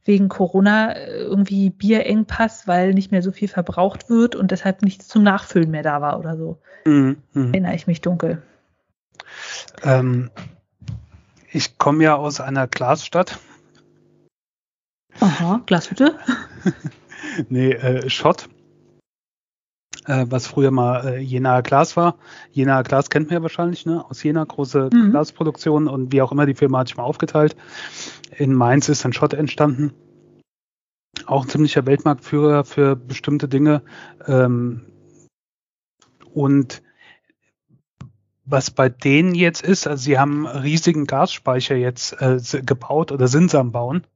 [0.03, 5.07] wegen Corona äh, irgendwie Bierengpass, weil nicht mehr so viel verbraucht wird und deshalb nichts
[5.07, 6.61] zum Nachfüllen mehr da war oder so.
[6.85, 7.47] Mhm, mh.
[7.49, 8.41] Erinnere ich mich dunkel.
[9.83, 10.31] Ähm,
[11.51, 13.39] ich komme ja aus einer Glasstadt.
[15.19, 16.17] Aha, Glashütte?
[17.49, 18.49] nee, äh, Schott.
[20.05, 22.17] Äh, was früher mal äh, Jena Glas war.
[22.51, 24.05] Jena Glas kennt man ja wahrscheinlich, ne?
[24.09, 25.11] Aus Jena, große mhm.
[25.11, 27.55] Glasproduktion und wie auch immer, die Firma hat sich mal aufgeteilt.
[28.37, 29.93] In Mainz ist dann Schott entstanden.
[31.25, 33.83] Auch ein ziemlicher Weltmarktführer für bestimmte Dinge.
[34.25, 34.85] Ähm,
[36.33, 36.81] und
[38.45, 43.27] was bei denen jetzt ist, also sie haben einen riesigen Gasspeicher jetzt äh, gebaut oder
[43.27, 44.07] sind sie am Bauen.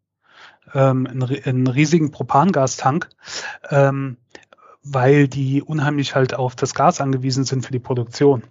[0.73, 3.09] Ähm, einen, einen riesigen Propangastank.
[3.69, 4.17] Ähm,
[4.83, 8.43] weil die unheimlich halt auf das Gas angewiesen sind für die Produktion.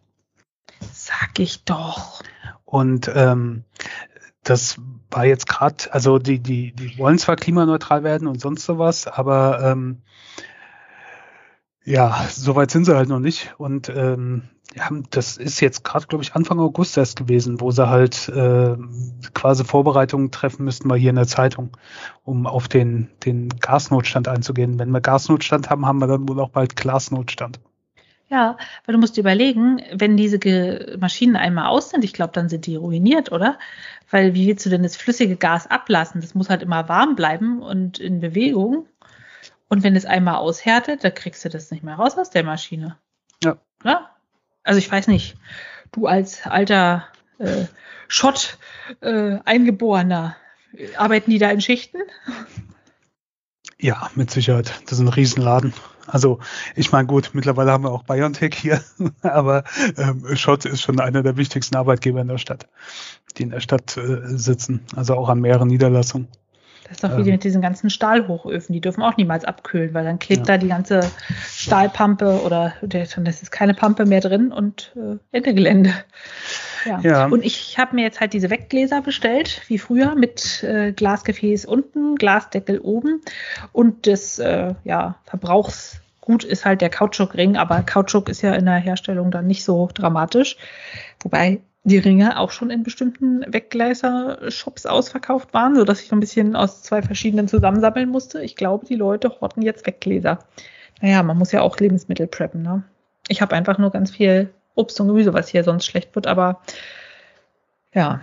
[0.92, 2.22] Sag ich doch.
[2.64, 3.64] Und ähm,
[4.42, 4.78] das
[5.10, 9.60] war jetzt gerade, also die, die, die wollen zwar klimaneutral werden und sonst sowas, aber
[9.62, 10.02] ähm,
[11.84, 13.54] ja, soweit sind sie halt noch nicht.
[13.58, 17.88] Und ähm, ja, das ist jetzt gerade, glaube ich, Anfang August erst gewesen, wo sie
[17.88, 18.76] halt äh,
[19.34, 21.76] quasi Vorbereitungen treffen müssten, mal hier in der Zeitung,
[22.24, 24.78] um auf den, den Gasnotstand einzugehen.
[24.78, 27.60] Wenn wir Gasnotstand haben, haben wir dann wohl auch bald Glasnotstand.
[28.30, 28.56] Ja,
[28.86, 30.38] weil du musst überlegen, wenn diese
[30.98, 33.58] Maschinen einmal aus sind, ich glaube, dann sind die ruiniert, oder?
[34.10, 36.22] Weil wie willst du denn das flüssige Gas ablassen?
[36.22, 38.86] Das muss halt immer warm bleiben und in Bewegung.
[39.68, 42.96] Und wenn es einmal aushärtet, dann kriegst du das nicht mehr raus aus der Maschine.
[43.44, 43.58] Ja.
[43.84, 44.11] ja?
[44.64, 45.36] Also ich weiß nicht,
[45.92, 47.06] du als alter
[47.38, 47.66] äh,
[48.08, 48.58] Schott
[49.00, 50.36] äh, Eingeborener,
[50.96, 51.98] arbeiten die da in Schichten?
[53.78, 54.80] Ja, mit Sicherheit.
[54.84, 55.72] Das ist ein Riesenladen.
[56.06, 56.40] Also
[56.76, 58.82] ich meine, gut, mittlerweile haben wir auch BioNTech hier,
[59.22, 59.64] aber
[59.96, 62.68] ähm, Schott ist schon einer der wichtigsten Arbeitgeber in der Stadt,
[63.36, 66.28] die in der Stadt äh, sitzen, also auch an mehreren Niederlassungen.
[66.92, 68.72] Das ist doch wie ähm, mit diesen ganzen Stahlhochöfen.
[68.74, 70.54] Die dürfen auch niemals abkühlen, weil dann klebt ja.
[70.54, 71.00] da die ganze
[71.48, 75.94] Stahlpampe oder dann ist keine Pampe mehr drin und äh, Ende Gelände.
[76.84, 77.00] Ja.
[77.00, 77.26] ja.
[77.26, 82.16] Und ich habe mir jetzt halt diese Weggläser bestellt, wie früher, mit äh, Glasgefäß unten,
[82.16, 83.22] Glasdeckel oben
[83.72, 88.74] und das äh, ja, Verbrauchsgut ist halt der Kautschukring, aber Kautschuk ist ja in der
[88.74, 90.56] Herstellung dann nicht so dramatisch.
[91.22, 96.54] Wobei die Ringe auch schon in bestimmten Weggläser-Shops ausverkauft waren, sodass ich so ein bisschen
[96.54, 98.42] aus zwei verschiedenen zusammensammeln musste.
[98.42, 100.38] Ich glaube, die Leute horten jetzt Weggläser.
[101.00, 102.84] Naja, man muss ja auch Lebensmittel preppen, ne?
[103.28, 106.60] Ich habe einfach nur ganz viel Obst und Gemüse, was hier sonst schlecht wird, aber
[107.92, 108.20] ja.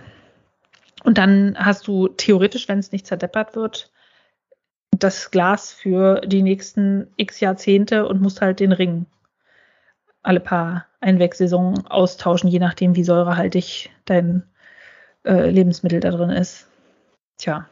[1.04, 3.90] Und dann hast du theoretisch, wenn es nicht zerdeppert wird,
[4.90, 9.06] das Glas für die nächsten x Jahrzehnte und musst halt den Ring
[10.22, 14.44] alle paar Einwegsaison austauschen, je nachdem, wie säurehaltig dein
[15.24, 16.68] äh, Lebensmittel da drin ist.
[17.38, 17.68] Tja.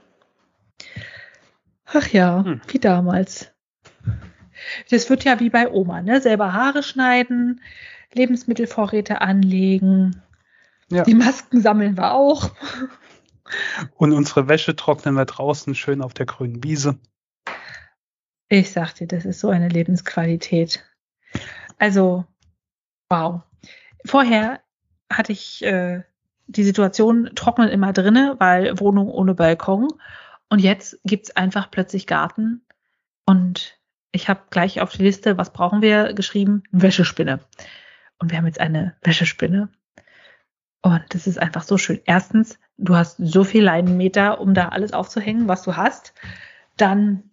[1.87, 2.61] Ach ja, hm.
[2.69, 3.53] wie damals.
[4.91, 6.21] Das wird ja wie bei Oma, ne?
[6.21, 7.61] Selber Haare schneiden,
[8.13, 10.23] Lebensmittelvorräte anlegen.
[10.91, 11.05] Ja.
[11.05, 12.51] Die Masken sammeln wir auch.
[13.97, 16.99] Und unsere Wäsche trocknen wir draußen schön auf der grünen Wiese.
[18.49, 20.85] Ich sag dir, das ist so eine Lebensqualität.
[21.79, 22.25] Also,
[23.11, 23.43] Wow.
[24.05, 24.61] Vorher
[25.11, 26.03] hatte ich äh,
[26.47, 29.89] die Situation trocknen immer drinne, weil Wohnung ohne Balkon.
[30.49, 32.63] Und jetzt gibt's einfach plötzlich Garten.
[33.27, 33.79] Und
[34.13, 37.41] ich habe gleich auf die Liste, was brauchen wir, geschrieben, Wäschespinne.
[38.19, 39.69] Und wir haben jetzt eine Wäschespinne.
[40.81, 42.01] Und das ist einfach so schön.
[42.07, 46.15] Erstens, du hast so viel Leinenmeter, um da alles aufzuhängen, was du hast.
[46.77, 47.25] Dann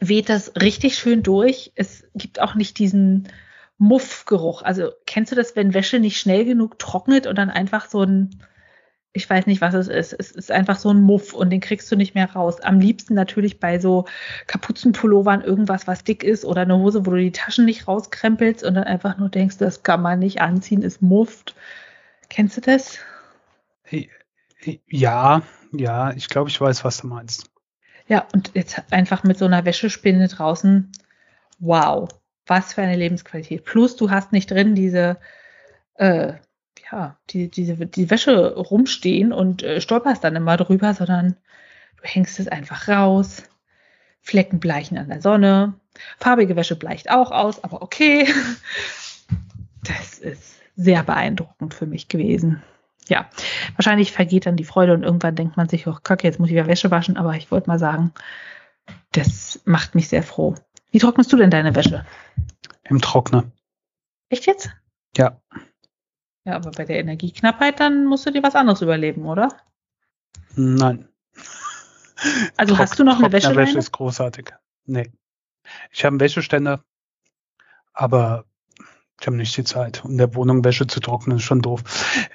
[0.00, 1.72] weht das richtig schön durch.
[1.76, 3.28] Es gibt auch nicht diesen
[3.78, 4.62] Muffgeruch.
[4.62, 8.42] Also kennst du das, wenn Wäsche nicht schnell genug trocknet und dann einfach so ein,
[9.12, 10.12] ich weiß nicht, was es ist.
[10.12, 12.60] Es ist einfach so ein Muff und den kriegst du nicht mehr raus.
[12.60, 14.06] Am liebsten natürlich bei so
[14.48, 18.74] Kapuzenpullovern irgendwas, was dick ist oder eine Hose, wo du die Taschen nicht rauskrempelst und
[18.74, 21.54] dann einfach nur denkst, das kann man nicht anziehen, ist mufft.
[22.28, 22.98] Kennst du das?
[24.88, 27.48] Ja, ja, ich glaube, ich weiß, was du meinst.
[28.08, 30.90] Ja, und jetzt einfach mit so einer Wäschespinne draußen.
[31.60, 32.08] Wow
[32.48, 33.64] was für eine Lebensqualität.
[33.64, 35.18] Plus du hast nicht drin diese,
[35.94, 36.32] äh,
[36.90, 41.36] ja, die, diese, die Wäsche rumstehen und äh, stolperst dann immer drüber, sondern
[41.96, 43.44] du hängst es einfach raus.
[44.20, 45.74] Flecken bleichen an der Sonne.
[46.18, 48.28] Farbige Wäsche bleicht auch aus, aber okay.
[49.84, 52.62] Das ist sehr beeindruckend für mich gewesen.
[53.08, 53.30] Ja,
[53.76, 56.56] wahrscheinlich vergeht dann die Freude und irgendwann denkt man sich, oh Kacke, jetzt muss ich
[56.56, 58.12] ja Wäsche waschen, aber ich wollte mal sagen,
[59.12, 60.54] das macht mich sehr froh.
[60.90, 62.04] Wie trocknest du denn deine Wäsche?
[62.84, 63.50] Im Trockner.
[64.28, 64.70] Echt jetzt?
[65.16, 65.40] Ja.
[66.44, 69.48] Ja, aber bei der Energieknappheit, dann musst du dir was anderes überleben, oder?
[70.54, 71.08] Nein.
[72.56, 73.54] Also Trock, hast du noch eine Wäsche?
[73.54, 74.52] Wäsche ist großartig.
[74.86, 75.12] Nee.
[75.90, 76.84] Ich habe einen Wäscheständer,
[77.92, 78.46] aber
[79.20, 80.04] ich habe nicht die Zeit.
[80.04, 81.82] Um der Wohnung Wäsche zu trocknen, ist schon doof.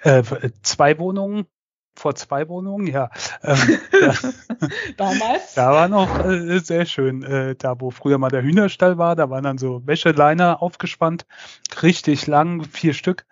[0.04, 0.24] Äh,
[0.62, 1.48] zwei Wohnungen,
[1.96, 3.10] vor zwei Wohnungen, ja.
[3.44, 3.58] Ähm,
[4.02, 4.14] ja.
[4.98, 5.54] Damals?
[5.56, 7.24] Da war noch äh, sehr schön.
[7.24, 11.26] Äh, da, wo früher mal der Hühnerstall war, da waren dann so Wäscheleiner aufgespannt,
[11.82, 13.26] richtig lang, vier Stück.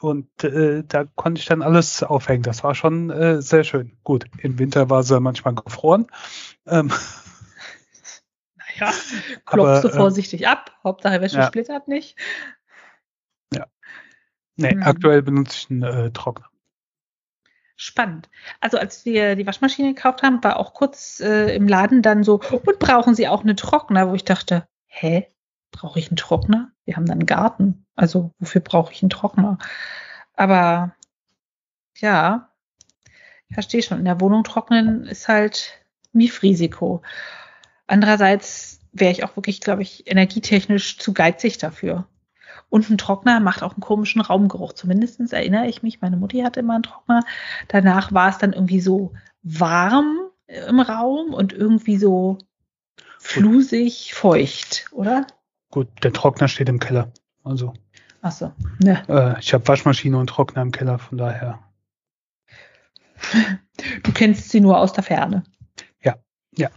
[0.00, 2.44] Und äh, da konnte ich dann alles aufhängen.
[2.44, 3.96] Das war schon äh, sehr schön.
[4.04, 6.06] Gut, im Winter war sie manchmal gefroren.
[6.66, 6.92] Ähm,
[8.56, 8.92] naja,
[9.44, 10.70] klopfst du äh, vorsichtig ab.
[10.84, 11.46] Hauptsache Wäsche ja.
[11.46, 12.16] splittert nicht.
[13.52, 13.66] Ja.
[14.54, 14.82] Nee, hm.
[14.84, 16.48] aktuell benutze ich einen äh, Trockner
[17.78, 18.28] spannend.
[18.60, 22.40] Also als wir die Waschmaschine gekauft haben, war auch kurz äh, im Laden dann so,
[22.50, 25.28] und brauchen Sie auch eine Trockner, wo ich dachte, hä,
[25.70, 26.72] brauche ich einen Trockner?
[26.84, 27.86] Wir haben dann einen Garten.
[27.94, 29.58] Also wofür brauche ich einen Trockner?
[30.34, 30.94] Aber
[31.96, 32.50] ja,
[33.48, 35.80] ich verstehe schon, in der Wohnung trocknen ist halt
[36.12, 37.02] Miefrisiko.
[37.86, 42.08] Andererseits wäre ich auch wirklich, glaube ich, energietechnisch zu geizig dafür.
[42.70, 44.72] Und ein Trockner macht auch einen komischen Raumgeruch.
[44.72, 47.24] Zumindest erinnere ich mich, meine Mutti hatte immer einen Trockner.
[47.68, 49.12] Danach war es dann irgendwie so
[49.42, 52.38] warm im Raum und irgendwie so
[53.18, 55.26] flusig, feucht, oder?
[55.70, 57.10] Gut, der Trockner steht im Keller.
[57.44, 57.74] Also.
[58.22, 58.52] Ach so.
[58.82, 59.02] Ja.
[59.08, 61.60] Äh, ich habe Waschmaschine und Trockner im Keller, von daher.
[64.02, 65.44] Du kennst sie nur aus der Ferne.
[66.02, 66.16] Ja,
[66.56, 66.70] ja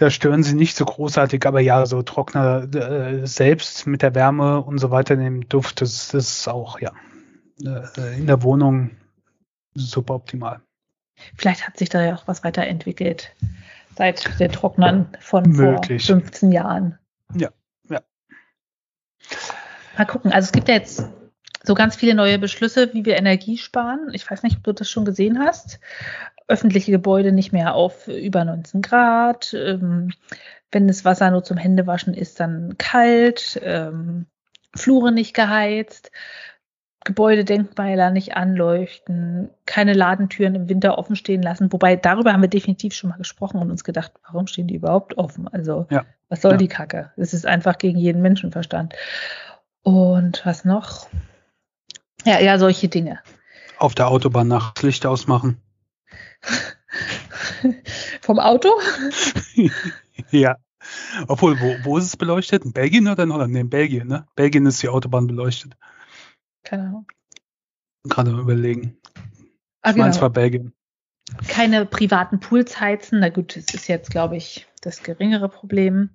[0.00, 4.62] da stören sie nicht so großartig, aber ja, so Trockner äh, selbst mit der Wärme
[4.62, 6.92] und so weiter, dem Duft, das, das ist auch, ja,
[7.62, 8.92] äh, in der Wohnung
[9.74, 10.62] super optimal.
[11.36, 13.36] Vielleicht hat sich da ja auch was weiterentwickelt
[13.94, 16.06] seit den Trocknern von Möglich.
[16.06, 16.98] vor 15 Jahren.
[17.34, 17.50] Ja,
[17.90, 18.00] ja.
[19.98, 21.04] Mal gucken, also es gibt ja jetzt
[21.62, 24.10] so ganz viele neue Beschlüsse, wie wir Energie sparen.
[24.12, 25.80] Ich weiß nicht, ob du das schon gesehen hast.
[26.48, 29.54] Öffentliche Gebäude nicht mehr auf über 19 Grad.
[29.54, 30.12] Ähm,
[30.72, 33.60] wenn das Wasser nur zum Händewaschen ist, dann kalt.
[33.62, 34.26] Ähm,
[34.74, 36.10] Flure nicht geheizt.
[37.04, 41.72] Gebäudedenkmäler nicht anleuchten, keine Ladentüren im Winter offen stehen lassen.
[41.72, 45.16] Wobei darüber haben wir definitiv schon mal gesprochen und uns gedacht, warum stehen die überhaupt
[45.16, 45.48] offen?
[45.48, 46.04] Also ja.
[46.28, 46.56] was soll ja.
[46.58, 47.10] die Kacke?
[47.16, 48.94] Es ist einfach gegen jeden Menschenverstand.
[49.82, 51.08] Und was noch?
[52.24, 53.20] Ja, ja, solche Dinge.
[53.78, 55.60] Auf der Autobahn nachts Licht ausmachen.
[58.20, 58.68] Vom Auto?
[60.30, 60.56] ja.
[61.28, 62.64] Obwohl, wo, wo ist es beleuchtet?
[62.64, 63.52] In Belgien oder in Holland?
[63.52, 64.26] Nee, in Belgien, ne?
[64.34, 65.76] Belgien ist die Autobahn beleuchtet.
[66.62, 67.06] Keine Ahnung.
[68.04, 68.98] Gerade überlegen.
[69.82, 70.04] Ah, ich genau.
[70.04, 70.72] meine, es war Belgien.
[71.48, 73.20] Keine privaten Pools heizen.
[73.20, 76.10] Na gut, das ist jetzt, glaube ich, das geringere Problem.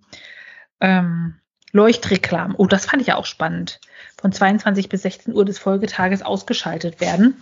[0.81, 1.39] Ähm,
[1.75, 2.55] Leuchtreklam.
[2.57, 3.81] Oh, das fand ich ja auch spannend.
[4.17, 7.35] Von 22 bis 16 Uhr des Folgetages ausgeschaltet werden.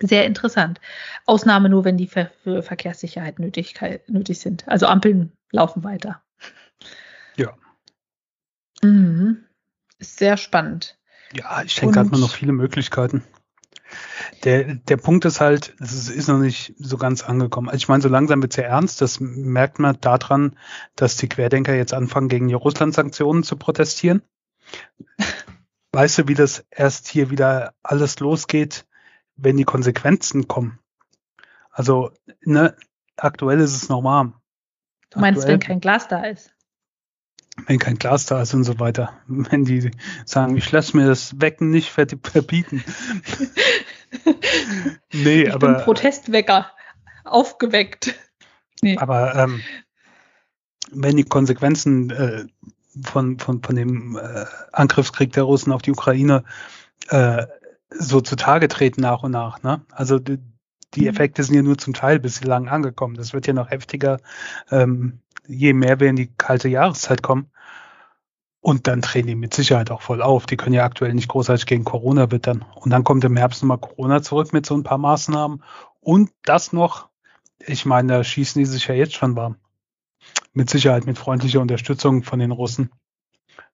[0.00, 0.80] Sehr interessant.
[1.26, 3.74] Ausnahme nur, wenn die für, für Verkehrssicherheit nötig,
[4.06, 4.66] nötig sind.
[4.68, 6.22] Also Ampeln laufen weiter.
[7.36, 7.54] Ja.
[8.82, 9.44] Mhm.
[9.98, 10.98] Ist sehr spannend.
[11.34, 13.22] Ja, ich denke, da hat man noch viele Möglichkeiten.
[14.44, 17.68] Der, der Punkt ist halt, es ist noch nicht so ganz angekommen.
[17.68, 19.00] Also ich meine, so langsam wird es ja ernst.
[19.00, 20.58] Das merkt man daran,
[20.96, 24.22] dass die Querdenker jetzt anfangen, gegen die Russland-Sanktionen zu protestieren.
[25.92, 28.86] Weißt du, wie das erst hier wieder alles losgeht,
[29.36, 30.78] wenn die Konsequenzen kommen?
[31.70, 32.76] Also, ne,
[33.16, 34.32] aktuell ist es normal.
[35.10, 36.51] Du meinst, aktuell, wenn kein Glas da ist?
[37.66, 39.12] Wenn kein Glas da ist und so weiter.
[39.26, 39.90] Wenn die
[40.24, 42.82] sagen, ich lasse mir das Wecken nicht verbieten.
[45.12, 45.74] nee, ich aber.
[45.74, 46.70] Bin Protestwecker.
[47.24, 48.14] Aufgeweckt.
[48.80, 48.96] Nee.
[48.98, 49.62] Aber ähm,
[50.90, 52.44] wenn die Konsequenzen äh,
[53.02, 56.44] von, von, von dem äh, Angriffskrieg der Russen auf die Ukraine
[57.08, 57.46] äh,
[57.90, 59.84] so zutage treten nach und nach, ne?
[59.90, 60.38] Also die,
[60.94, 61.08] die mhm.
[61.08, 63.14] Effekte sind ja nur zum Teil bislang angekommen.
[63.14, 64.18] Das wird ja noch heftiger,
[64.70, 67.50] ähm, je mehr wir in die kalte Jahreszeit kommen.
[68.60, 70.46] Und dann drehen die mit Sicherheit auch voll auf.
[70.46, 72.64] Die können ja aktuell nicht großartig gegen Corona wittern.
[72.76, 75.64] Und dann kommt im Herbst nochmal Corona zurück mit so ein paar Maßnahmen.
[75.98, 77.08] Und das noch,
[77.58, 79.56] ich meine, da schießen die sich ja jetzt schon warm.
[80.52, 82.92] Mit Sicherheit mit freundlicher Unterstützung von den Russen.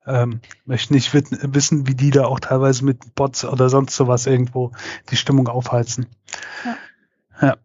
[0.06, 4.72] Ähm, möchte nicht wissen, wie die da auch teilweise mit Bots oder sonst sowas irgendwo
[5.10, 6.06] die Stimmung aufheizen.
[6.64, 7.48] Ja.
[7.48, 7.56] ja.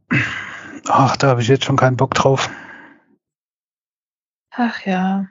[0.89, 2.49] Ach, da habe ich jetzt schon keinen Bock drauf.
[4.55, 5.27] Ach ja.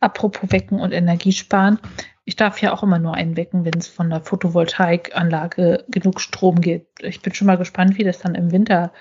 [0.00, 1.78] Apropos Wecken und Energiesparen.
[2.24, 6.60] Ich darf ja auch immer nur einen wecken, wenn es von der Photovoltaikanlage genug Strom
[6.60, 7.02] gibt.
[7.02, 8.92] Ich bin schon mal gespannt, wie das dann im Winter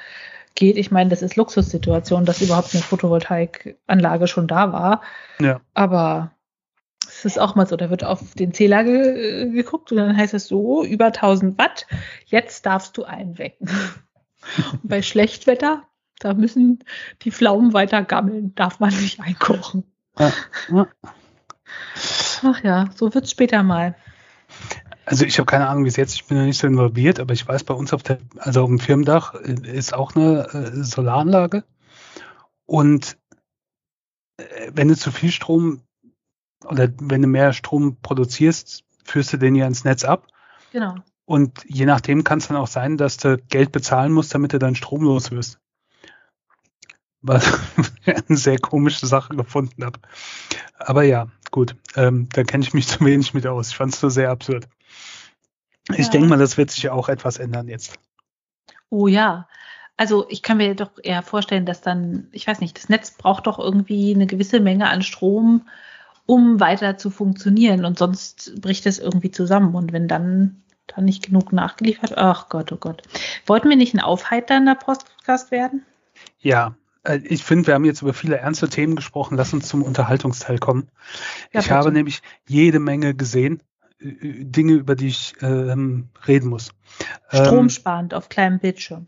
[0.53, 0.77] geht.
[0.77, 5.01] Ich meine, das ist Luxussituation, dass überhaupt eine Photovoltaikanlage schon da war.
[5.39, 5.59] Ja.
[5.73, 6.31] Aber
[7.07, 10.33] es ist auch mal so, da wird auf den Zähler ge geguckt und dann heißt
[10.33, 11.87] es so, über 1000 Watt,
[12.25, 13.69] jetzt darfst du einwecken.
[14.71, 15.87] Und bei Schlechtwetter
[16.19, 16.83] da müssen
[17.21, 19.83] die Pflaumen weiter gammeln, darf man nicht einkochen.
[20.17, 20.31] Ja,
[20.69, 20.87] ja.
[22.43, 23.95] Ach ja, so wird es später mal.
[25.05, 27.33] Also ich habe keine Ahnung, wie es jetzt, ich bin ja nicht so involviert, aber
[27.33, 30.83] ich weiß, bei uns auf der, also auf dem Firmendach äh, ist auch eine äh,
[30.83, 31.63] Solaranlage.
[32.65, 33.17] Und
[34.37, 35.81] äh, wenn du zu viel Strom
[36.65, 40.27] oder wenn du mehr Strom produzierst, führst du den ja ins Netz ab.
[40.71, 40.95] Genau.
[41.25, 44.59] Und je nachdem kann es dann auch sein, dass du Geld bezahlen musst, damit du
[44.59, 45.59] dann Strom los wirst
[47.27, 47.59] was
[48.05, 49.99] eine sehr komische Sache gefunden habe.
[50.79, 53.69] Aber ja, gut, ähm, da kenne ich mich zu wenig mit aus.
[53.69, 54.67] Ich fand es so sehr absurd.
[55.89, 55.95] Ja.
[55.97, 57.99] Ich denke mal, das wird sich ja auch etwas ändern jetzt.
[58.89, 59.47] Oh ja.
[59.97, 63.47] Also ich kann mir doch eher vorstellen, dass dann, ich weiß nicht, das Netz braucht
[63.47, 65.67] doch irgendwie eine gewisse Menge an Strom,
[66.25, 69.73] um weiter zu funktionieren und sonst bricht es irgendwie zusammen.
[69.75, 73.03] Und wenn dann da nicht genug nachgeliefert, ach Gott, oh Gott.
[73.45, 75.85] Wollten wir nicht ein aufheiternder Podcast werden?
[76.39, 76.75] Ja,
[77.23, 79.37] ich finde, wir haben jetzt über viele ernste Themen gesprochen.
[79.37, 80.89] Lass uns zum Unterhaltungsteil kommen.
[81.53, 83.61] Ja, ich habe nämlich jede Menge gesehen,
[83.99, 86.71] äh, Dinge, über die ich ähm, reden muss.
[87.29, 89.07] Stromsparend ähm, auf kleinem Bildschirm.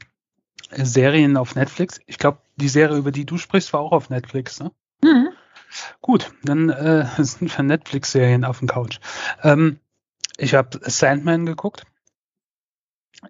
[0.71, 1.99] Serien auf Netflix.
[2.07, 4.71] Ich glaube, die Serie, über die du sprichst, war auch auf Netflix, ne?
[5.01, 5.29] Mhm.
[6.01, 8.99] Gut, dann äh, sind wir Netflix-Serien auf dem Couch.
[9.43, 9.79] Ähm,
[10.37, 11.83] ich habe Sandman geguckt.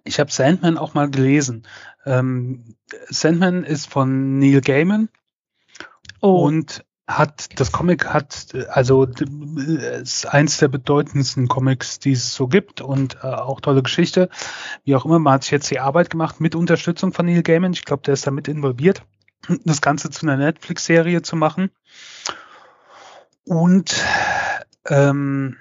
[0.04, 1.66] Ich habe Sandman auch mal gelesen.
[2.04, 2.76] Ähm,
[3.08, 5.08] Sandman ist von Neil Gaiman
[6.20, 6.44] oh.
[6.46, 12.82] und hat das Comic hat also ist eins der bedeutendsten Comics, die es so gibt
[12.82, 14.28] und äh, auch tolle Geschichte.
[14.84, 17.72] Wie auch immer, man hat sich jetzt die Arbeit gemacht mit Unterstützung von Neil Gaiman.
[17.72, 19.02] Ich glaube, der ist damit involviert,
[19.64, 21.70] das Ganze zu einer Netflix-Serie zu machen.
[23.44, 24.04] Und
[24.86, 25.56] ähm,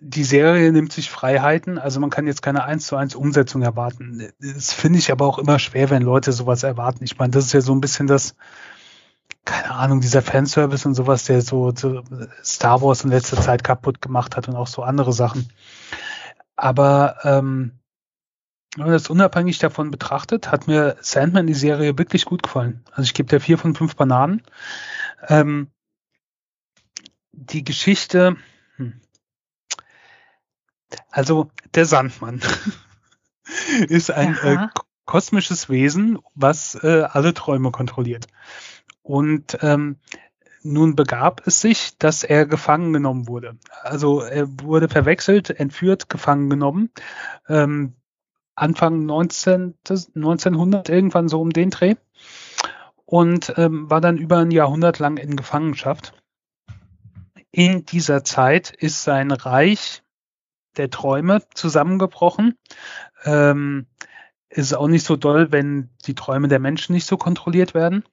[0.00, 4.28] die Serie nimmt sich Freiheiten, also man kann jetzt keine eins zu eins Umsetzung erwarten.
[4.38, 7.04] Das finde ich aber auch immer schwer, wenn Leute sowas erwarten.
[7.04, 8.36] Ich meine, das ist ja so ein bisschen das,
[9.44, 12.02] keine Ahnung, dieser Fanservice und sowas, der so, so
[12.42, 15.48] Star Wars in letzter Zeit kaputt gemacht hat und auch so andere Sachen.
[16.56, 17.72] Aber ähm,
[18.76, 22.84] wenn man das unabhängig davon betrachtet, hat mir Sandman die Serie wirklich gut gefallen.
[22.90, 24.42] Also ich gebe der vier von fünf Bananen.
[25.28, 25.68] Ähm,
[27.32, 28.36] die Geschichte.
[31.10, 32.40] Also der Sandmann
[33.88, 34.68] ist ein äh,
[35.04, 38.26] kosmisches Wesen, was äh, alle Träume kontrolliert.
[39.02, 39.96] Und ähm,
[40.62, 43.58] nun begab es sich, dass er gefangen genommen wurde.
[43.82, 46.90] Also er wurde verwechselt, entführt, gefangen genommen.
[47.48, 47.92] Ähm,
[48.54, 51.96] Anfang 19, 1900, irgendwann so um den Dreh.
[53.04, 56.14] Und ähm, war dann über ein Jahrhundert lang in Gefangenschaft.
[57.50, 60.03] In dieser Zeit ist sein Reich
[60.76, 62.58] der Träume zusammengebrochen.
[63.24, 63.86] Ähm,
[64.48, 68.04] ist auch nicht so doll, wenn die Träume der Menschen nicht so kontrolliert werden.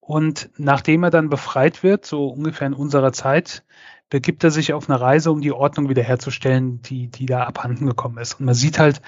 [0.00, 3.64] Und nachdem er dann befreit wird, so ungefähr in unserer Zeit,
[4.10, 8.18] begibt er sich auf eine Reise, um die Ordnung wiederherzustellen, die, die da abhanden gekommen
[8.18, 8.34] ist.
[8.34, 9.00] Und man sieht halt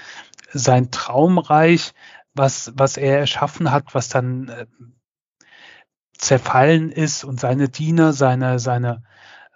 [0.51, 1.93] sein Traumreich,
[2.33, 4.65] was, was er erschaffen hat, was dann äh,
[6.17, 9.03] zerfallen ist und seine Diener, seine, seine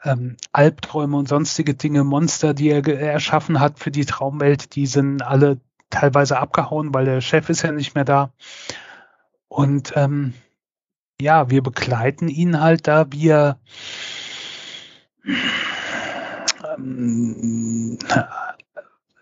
[0.03, 5.21] ähm, Albträume und sonstige Dinge, Monster, die er erschaffen hat für die Traumwelt, die sind
[5.21, 8.31] alle teilweise abgehauen, weil der Chef ist ja nicht mehr da.
[9.47, 10.33] Und ähm,
[11.19, 13.59] ja, wir begleiten ihn halt da, wie er
[16.77, 17.99] ähm,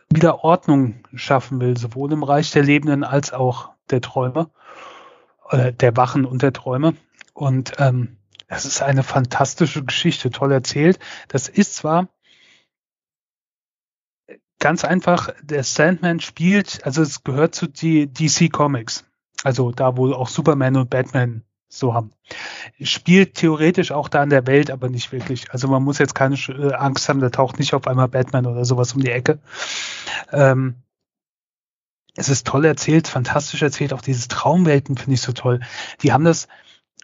[0.09, 4.49] wieder Ordnung schaffen will, sowohl im Reich der Lebenden als auch der Träume,
[5.51, 6.95] oder der Wachen und der Träume.
[7.33, 8.18] Und ähm,
[8.49, 10.99] das ist eine fantastische Geschichte, toll erzählt.
[11.27, 12.09] Das ist zwar
[14.57, 19.05] ganz einfach, der Sandman spielt, also es gehört zu die DC Comics.
[19.43, 22.11] Also da, wo auch Superman und Batman so haben.
[22.81, 25.51] Spielt theoretisch auch da in der Welt, aber nicht wirklich.
[25.51, 28.65] Also man muss jetzt keine äh, Angst haben, da taucht nicht auf einmal Batman oder
[28.65, 29.39] sowas um die Ecke.
[30.31, 30.75] Ähm,
[32.15, 33.93] es ist toll erzählt, fantastisch erzählt.
[33.93, 35.61] Auch dieses Traumwelten finde ich so toll.
[36.01, 36.47] Die haben das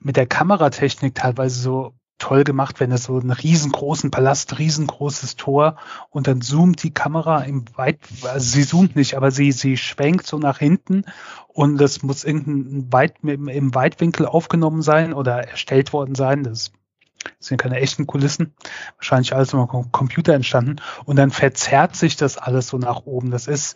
[0.06, 5.78] mit der Kameratechnik teilweise so toll gemacht, wenn es so einen riesengroßen Palast, riesengroßes Tor
[6.12, 10.28] und dann zoomt die Kamera im Weit, also sie zoomt nicht, aber sie, sie schwenkt
[10.28, 11.06] so nach hinten
[11.48, 16.44] und das muss irgendein Weit, im Weitwinkel aufgenommen sein oder erstellt worden sein.
[16.44, 16.72] Das
[17.40, 18.54] sind keine echten Kulissen,
[18.98, 20.76] wahrscheinlich alles immer Computer entstanden
[21.06, 23.32] und dann verzerrt sich das alles so nach oben.
[23.32, 23.76] Das ist,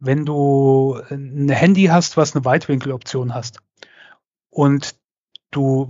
[0.00, 3.60] wenn du ein Handy hast, was eine Weitwinkeloption hast
[4.50, 4.98] und
[5.50, 5.88] du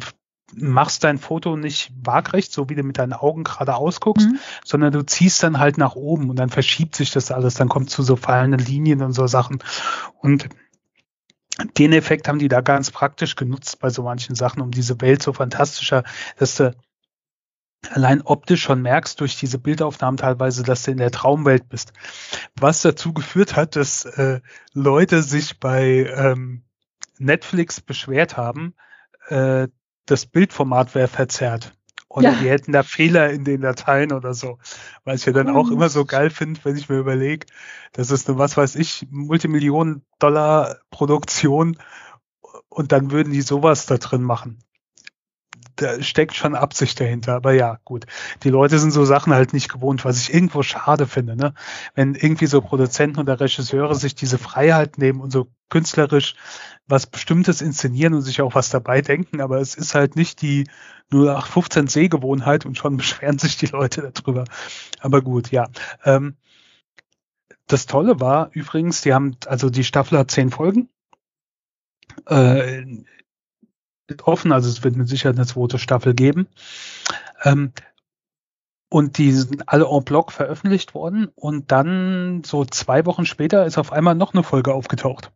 [0.55, 4.39] machst dein Foto nicht waagrecht, so wie du mit deinen Augen gerade ausguckst, mhm.
[4.65, 7.91] sondern du ziehst dann halt nach oben und dann verschiebt sich das alles, dann kommt
[7.91, 9.63] zu so fallenden Linien und so Sachen.
[10.21, 10.49] Und
[11.77, 15.23] den Effekt haben die da ganz praktisch genutzt bei so manchen Sachen, um diese Welt
[15.23, 16.05] so fantastischer,
[16.37, 16.75] dass du
[17.91, 21.93] allein optisch schon merkst durch diese Bildaufnahmen teilweise, dass du in der Traumwelt bist.
[22.57, 24.41] Was dazu geführt hat, dass äh,
[24.73, 26.65] Leute sich bei ähm,
[27.19, 28.75] Netflix beschwert haben,
[29.29, 29.69] äh,
[30.07, 31.75] das Bildformat wäre verzerrt.
[32.09, 32.39] Oder ja.
[32.41, 34.59] die hätten da Fehler in den Dateien oder so.
[35.05, 37.47] Was ich ja dann auch immer so geil finde, wenn ich mir überlege,
[37.93, 41.79] das ist eine, was weiß ich, Multimillionen-Dollar-Produktion
[42.71, 44.63] und dann würden die sowas da drin machen
[45.81, 47.35] da steckt schon Absicht dahinter.
[47.35, 48.07] Aber ja, gut.
[48.43, 51.55] Die Leute sind so Sachen halt nicht gewohnt, was ich irgendwo schade finde, ne?
[51.95, 56.35] Wenn irgendwie so Produzenten oder Regisseure sich diese Freiheit nehmen und so künstlerisch
[56.87, 60.67] was Bestimmtes inszenieren und sich auch was dabei denken, aber es ist halt nicht die
[61.13, 64.45] 0815 Sehgewohnheit und schon beschweren sich die Leute darüber.
[65.01, 65.69] Aber gut, ja.
[66.05, 66.37] Ähm,
[67.67, 70.89] das Tolle war übrigens, die haben, also die Staffel hat zehn Folgen.
[72.27, 72.87] Äh,
[74.23, 76.49] offen, also es wird mit Sicherheit eine zweite Staffel geben.
[77.43, 77.73] Ähm,
[78.91, 83.77] und die sind alle en bloc veröffentlicht worden und dann so zwei Wochen später ist
[83.77, 85.31] auf einmal noch eine Folge aufgetaucht.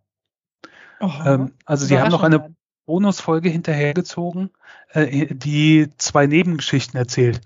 [1.03, 2.55] Ähm, also die haben noch eine
[2.87, 4.51] Bonusfolge hinterhergezogen,
[4.91, 7.41] äh, die zwei Nebengeschichten erzählt.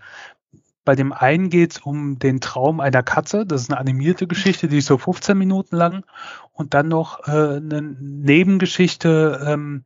[0.84, 3.44] Bei dem einen geht es um den Traum einer Katze.
[3.44, 6.04] Das ist eine animierte Geschichte, die ist so 15 Minuten lang.
[6.52, 9.84] Und dann noch äh, eine Nebengeschichte, ähm,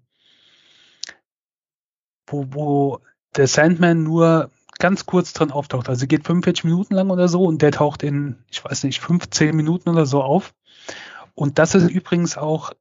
[2.27, 3.01] wo, wo
[3.37, 5.89] der Sandman nur ganz kurz drin auftaucht.
[5.89, 9.01] Also sie geht 45 Minuten lang oder so und der taucht in, ich weiß nicht,
[9.01, 10.53] 15 Minuten oder so auf.
[11.35, 12.73] Und das ist übrigens auch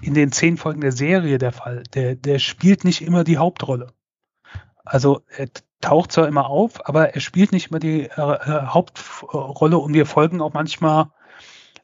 [0.00, 1.82] in den zehn Folgen der Serie der Fall.
[1.94, 3.88] Der, der spielt nicht immer die Hauptrolle.
[4.84, 5.48] Also er
[5.80, 10.06] taucht zwar immer auf, aber er spielt nicht immer die äh, äh Hauptrolle und wir
[10.06, 11.10] folgen auch manchmal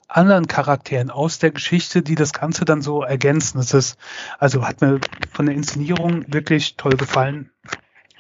[0.09, 3.59] anderen Charakteren aus der Geschichte, die das Ganze dann so ergänzen.
[3.59, 3.99] Das ist,
[4.39, 5.01] also hat mir
[5.33, 7.51] von der Inszenierung wirklich toll gefallen.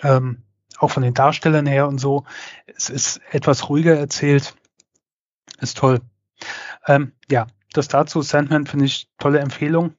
[0.02, 0.42] Ähm,
[0.78, 2.24] auch von den Darstellern her und so.
[2.66, 4.54] Es ist etwas ruhiger erzählt.
[5.60, 6.00] Ist toll.
[6.86, 8.22] Ähm, ja, das dazu.
[8.22, 9.94] Sandman finde ich tolle Empfehlung.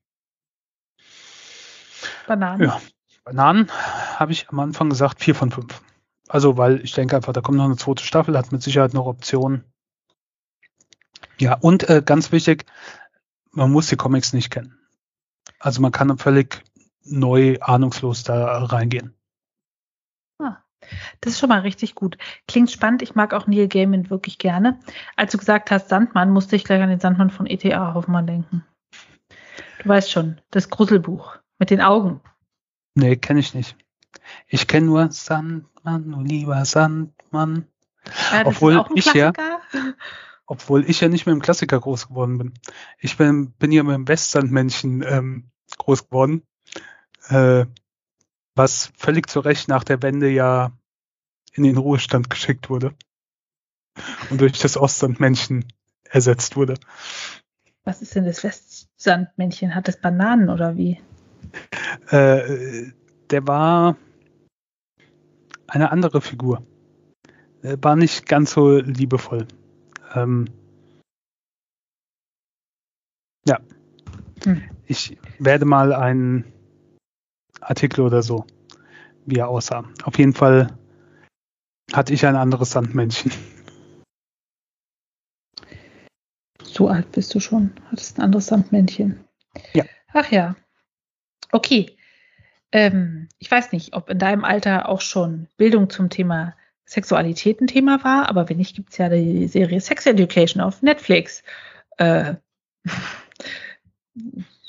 [2.28, 2.64] Bananen.
[2.68, 2.82] Ja,
[3.24, 5.82] Bananen habe ich am Anfang gesagt, vier von fünf.
[6.30, 9.06] Also, weil ich denke einfach, da kommt noch eine zweite Staffel, hat mit Sicherheit noch
[9.06, 9.64] Optionen.
[11.38, 12.66] Ja, und äh, ganz wichtig,
[13.52, 14.80] man muss die Comics nicht kennen.
[15.60, 16.64] Also man kann völlig
[17.04, 19.16] neu, ahnungslos da reingehen.
[20.40, 20.63] Ah,
[21.22, 22.18] das ist schon mal richtig gut.
[22.48, 23.02] Klingt spannend.
[23.02, 24.80] Ich mag auch Neil Gaiman wirklich gerne.
[25.16, 27.94] Als du gesagt hast Sandmann, musste ich gleich an den Sandmann von E.T.A.
[27.94, 28.66] Hoffmann denken.
[29.82, 32.22] Du weißt schon, das Gruselbuch mit den Augen.
[32.96, 33.76] Nee, kenne ich nicht.
[34.48, 37.68] Ich kenne nur Sandmann, du lieber Sandmann.
[38.32, 39.32] Ja, Obwohl ich ja,
[40.46, 42.54] obwohl ich ja nicht mit dem Klassiker groß geworden bin.
[43.00, 46.44] Ich bin, bin ja mit dem Westsandmännchen ähm, groß geworden,
[47.30, 47.66] äh,
[48.56, 50.72] was völlig zu Recht nach der Wende ja
[51.54, 52.94] in den Ruhestand geschickt wurde
[54.30, 55.66] und durch das Ostsandmännchen
[56.04, 56.76] ersetzt wurde.
[57.84, 59.76] Was ist denn das Westsandmännchen?
[59.76, 61.00] Hat es Bananen oder wie?
[62.10, 62.92] Äh,
[63.30, 63.98] der war
[65.68, 66.66] eine andere Figur.
[67.62, 69.48] Er war nicht ganz so liebevoll.
[70.14, 70.46] Ähm,
[73.46, 73.60] ja.
[74.44, 74.64] Hm.
[74.86, 76.46] Ich werde mal einen
[77.70, 78.46] Artikel oder so,
[79.26, 79.84] wie er aussah.
[80.04, 80.78] Auf jeden Fall
[81.92, 83.32] hatte ich ein anderes Sandmännchen.
[86.64, 87.72] So alt bist du schon.
[87.92, 89.24] Hattest ein anderes Sandmännchen.
[89.74, 89.86] Ja.
[90.14, 90.56] Ach ja.
[91.52, 91.98] Okay.
[92.72, 96.56] Ähm, ich weiß nicht, ob in deinem Alter auch schon Bildung zum Thema
[96.86, 100.82] Sexualität ein Thema war, aber wenn nicht, gibt es ja die Serie Sex Education auf
[100.82, 101.44] Netflix.
[101.98, 102.36] Äh,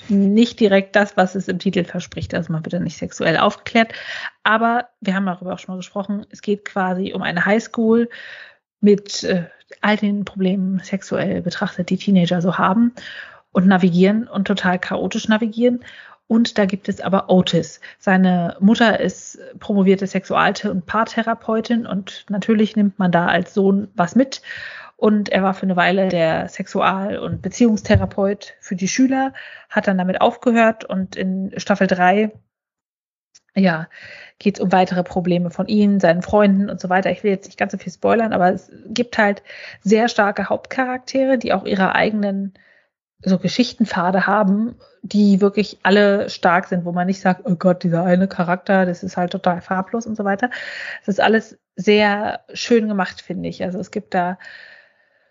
[0.08, 2.34] nicht direkt das, was es im Titel verspricht.
[2.34, 3.92] Also man wird ja nicht sexuell aufgeklärt.
[4.42, 6.26] Aber wir haben darüber auch schon mal gesprochen.
[6.30, 8.08] Es geht quasi um eine Highschool
[8.80, 9.44] mit äh,
[9.80, 12.92] all den Problemen sexuell betrachtet, die Teenager so haben
[13.52, 15.84] und navigieren und total chaotisch navigieren.
[16.26, 17.80] Und da gibt es aber Otis.
[17.98, 24.16] Seine Mutter ist promovierte Sexual- und Paartherapeutin und natürlich nimmt man da als Sohn was
[24.16, 24.40] mit.
[24.96, 29.32] Und er war für eine Weile der Sexual- und Beziehungstherapeut für die Schüler,
[29.68, 32.32] hat dann damit aufgehört und in Staffel 3
[33.56, 33.88] ja,
[34.38, 37.10] geht es um weitere Probleme von ihnen, seinen Freunden und so weiter.
[37.10, 39.42] Ich will jetzt nicht ganz so viel spoilern, aber es gibt halt
[39.80, 42.54] sehr starke Hauptcharaktere, die auch ihre eigenen
[43.22, 48.04] so Geschichtenpfade haben, die wirklich alle stark sind, wo man nicht sagt, oh Gott, dieser
[48.04, 50.50] eine Charakter, das ist halt total farblos und so weiter.
[51.00, 53.62] Das ist alles sehr schön gemacht, finde ich.
[53.62, 54.38] Also es gibt da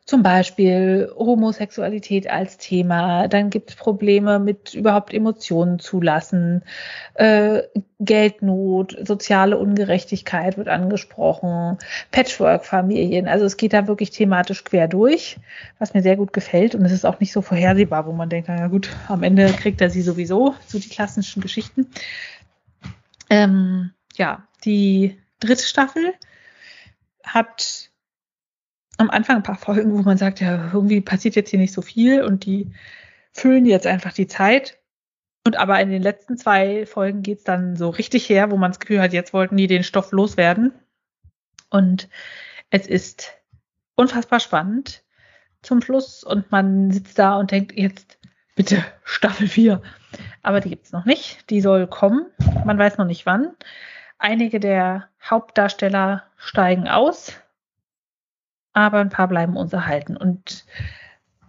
[0.05, 6.63] zum Beispiel Homosexualität als Thema, dann gibt es Probleme mit überhaupt Emotionen zulassen,
[7.13, 7.61] äh,
[7.99, 11.77] Geldnot, soziale Ungerechtigkeit wird angesprochen,
[12.11, 13.29] Patchwork-Familien.
[13.29, 15.37] Also es geht da wirklich thematisch quer durch,
[15.79, 16.75] was mir sehr gut gefällt.
[16.75, 19.79] Und es ist auch nicht so vorhersehbar, wo man denkt, na gut, am Ende kriegt
[19.79, 21.87] er sie sowieso, so die klassischen Geschichten.
[23.29, 26.13] Ähm, ja, die dritte Staffel
[27.23, 27.89] hat
[28.97, 31.81] am Anfang ein paar Folgen, wo man sagt, ja, irgendwie passiert jetzt hier nicht so
[31.81, 32.71] viel und die
[33.33, 34.79] füllen jetzt einfach die Zeit.
[35.45, 38.79] Und aber in den letzten zwei Folgen geht's dann so richtig her, wo man das
[38.79, 40.73] Gefühl hat, jetzt wollten die den Stoff loswerden.
[41.69, 42.07] Und
[42.69, 43.33] es ist
[43.95, 45.03] unfassbar spannend
[45.61, 48.19] zum Schluss und man sitzt da und denkt, jetzt
[48.55, 49.81] bitte Staffel 4.
[50.43, 51.49] Aber die gibt's noch nicht.
[51.49, 52.27] Die soll kommen.
[52.65, 53.53] Man weiß noch nicht wann.
[54.19, 57.33] Einige der Hauptdarsteller steigen aus
[58.73, 60.17] aber ein paar bleiben uns erhalten.
[60.17, 60.65] Und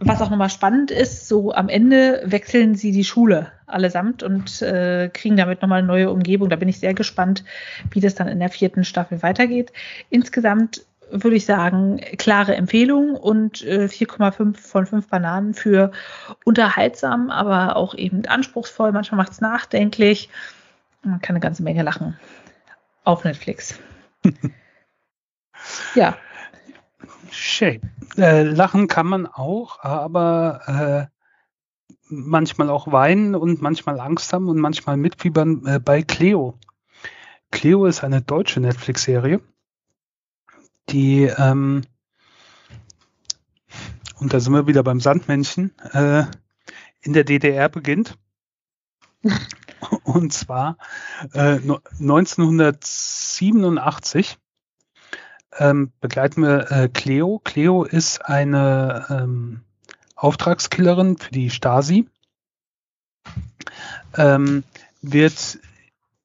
[0.01, 5.09] was auch nochmal spannend ist, so am Ende wechseln sie die Schule allesamt und äh,
[5.12, 6.51] kriegen damit nochmal eine neue Umgebung.
[6.51, 7.45] Da bin ich sehr gespannt,
[7.91, 9.72] wie das dann in der vierten Staffel weitergeht.
[10.11, 15.93] Insgesamt würde ich sagen, klare Empfehlung und äh, 4,5 von 5 Bananen für
[16.45, 18.93] unterhaltsam, aber auch eben anspruchsvoll.
[18.93, 20.29] Manchmal macht es nachdenklich.
[21.03, 22.18] Man kann eine ganze Menge lachen
[23.05, 23.79] auf Netflix.
[25.95, 26.16] ja,
[27.35, 27.80] Shame.
[28.16, 34.59] Äh, lachen kann man auch, aber äh, manchmal auch weinen und manchmal Angst haben und
[34.59, 36.59] manchmal mitfiebern äh, bei Cleo.
[37.51, 39.41] Cleo ist eine deutsche Netflix-Serie,
[40.89, 41.82] die, ähm,
[44.18, 46.24] und da sind wir wieder beim Sandmännchen, äh,
[47.03, 48.16] in der DDR beginnt
[50.05, 50.78] Und zwar
[51.32, 51.59] äh,
[52.01, 54.39] 1987
[55.59, 57.41] ähm, begleiten wir äh, Cleo.
[57.43, 59.61] Cleo ist eine ähm,
[60.17, 62.09] Auftragskillerin für die Stasi.
[64.17, 64.65] Ähm,
[65.03, 65.59] wird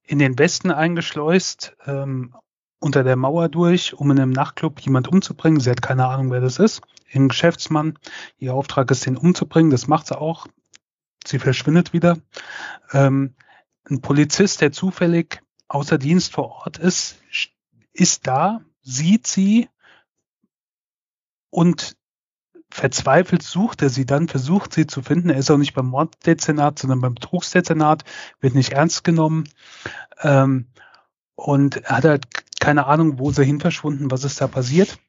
[0.03, 2.35] in den Westen eingeschleust, ähm,
[2.79, 5.59] unter der Mauer durch, um in einem Nachtclub jemand umzubringen.
[5.59, 6.81] Sie hat keine Ahnung, wer das ist.
[7.13, 7.97] Ein Geschäftsmann.
[8.37, 9.71] Ihr Auftrag ist, den umzubringen.
[9.71, 10.47] Das macht sie auch.
[11.25, 12.17] Sie verschwindet wieder.
[12.93, 13.35] Ähm,
[13.89, 17.17] ein Polizist, der zufällig außer Dienst vor Ort ist,
[17.93, 19.69] ist da, sieht sie
[21.49, 21.97] und
[22.69, 25.29] verzweifelt sucht er sie dann, versucht sie zu finden.
[25.29, 28.03] Er ist auch nicht beim Morddezernat, sondern beim Betrugsdezernat,
[28.39, 29.49] wird nicht ernst genommen.
[30.21, 30.67] Ähm,
[31.35, 32.27] und er hat halt
[32.59, 34.99] keine Ahnung, wo sie hin verschwunden, was ist da passiert.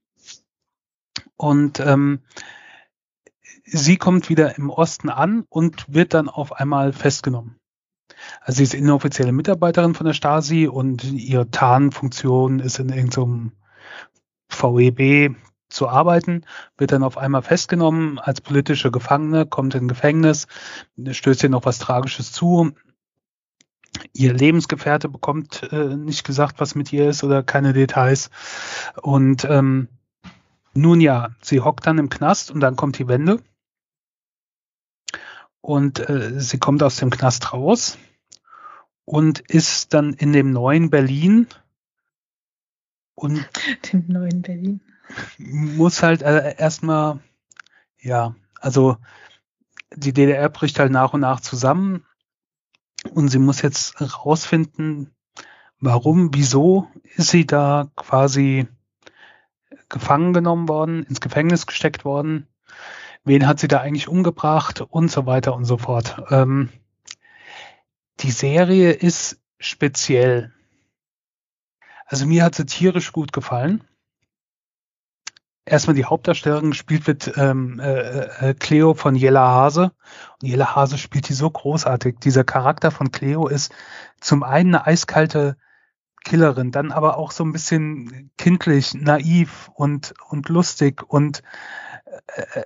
[1.36, 2.20] Und ähm,
[3.64, 7.56] sie kommt wieder im Osten an und wird dann auf einmal festgenommen.
[8.40, 13.52] Also sie ist inoffizielle Mitarbeiterin von der Stasi und ihre Tarnfunktion ist in irgendeinem
[14.50, 15.36] VEB
[15.68, 16.44] zu arbeiten,
[16.76, 20.46] wird dann auf einmal festgenommen als politische Gefangene, kommt in Gefängnis,
[21.10, 22.72] stößt ihr noch was Tragisches zu.
[24.12, 28.30] Ihr Lebensgefährte bekommt äh, nicht gesagt, was mit ihr ist oder keine Details.
[29.02, 29.88] Und ähm,
[30.74, 33.40] nun ja, sie hockt dann im Knast und dann kommt die Wende.
[35.60, 37.98] Und äh, sie kommt aus dem Knast raus
[39.04, 41.48] und ist dann in dem neuen Berlin.
[43.20, 43.46] Und
[43.92, 44.80] dem neuen Berlin.
[45.38, 47.20] Muss halt äh, erstmal,
[48.00, 48.96] ja, also
[49.94, 52.04] die DDR bricht halt nach und nach zusammen
[53.12, 55.10] und sie muss jetzt rausfinden,
[55.80, 58.68] warum, wieso ist sie da quasi
[59.88, 62.46] gefangen genommen worden, ins Gefängnis gesteckt worden,
[63.24, 66.22] wen hat sie da eigentlich umgebracht und so weiter und so fort.
[66.30, 66.70] Ähm,
[68.20, 70.54] die Serie ist speziell.
[72.10, 73.84] Also mir hat sie tierisch gut gefallen.
[75.64, 79.92] Erstmal die Hauptdarstellerin gespielt wird ähm, äh, äh, Cleo von Jella Hase.
[80.42, 82.18] Und Jella Hase spielt die so großartig.
[82.18, 83.72] Dieser Charakter von Cleo ist
[84.20, 85.56] zum einen eine eiskalte
[86.24, 91.44] Killerin, dann aber auch so ein bisschen kindlich, naiv und, und lustig und
[92.26, 92.64] äh,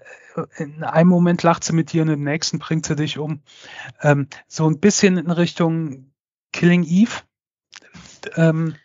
[0.57, 3.43] in einem Moment lacht sie mit dir und im nächsten bringt sie dich um.
[4.01, 6.13] Ähm, so ein bisschen in Richtung
[6.53, 7.21] Killing Eve.
[8.37, 8.77] Ähm,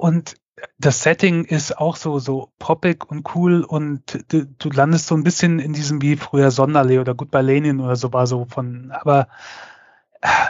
[0.00, 0.36] und
[0.78, 5.24] das Setting ist auch so, so poppig und cool und du, du landest so ein
[5.24, 9.28] bisschen in diesem wie früher Sonderlee oder Goodbye Lenin oder so war so von, aber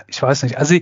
[0.06, 0.56] ich weiß nicht.
[0.56, 0.76] Also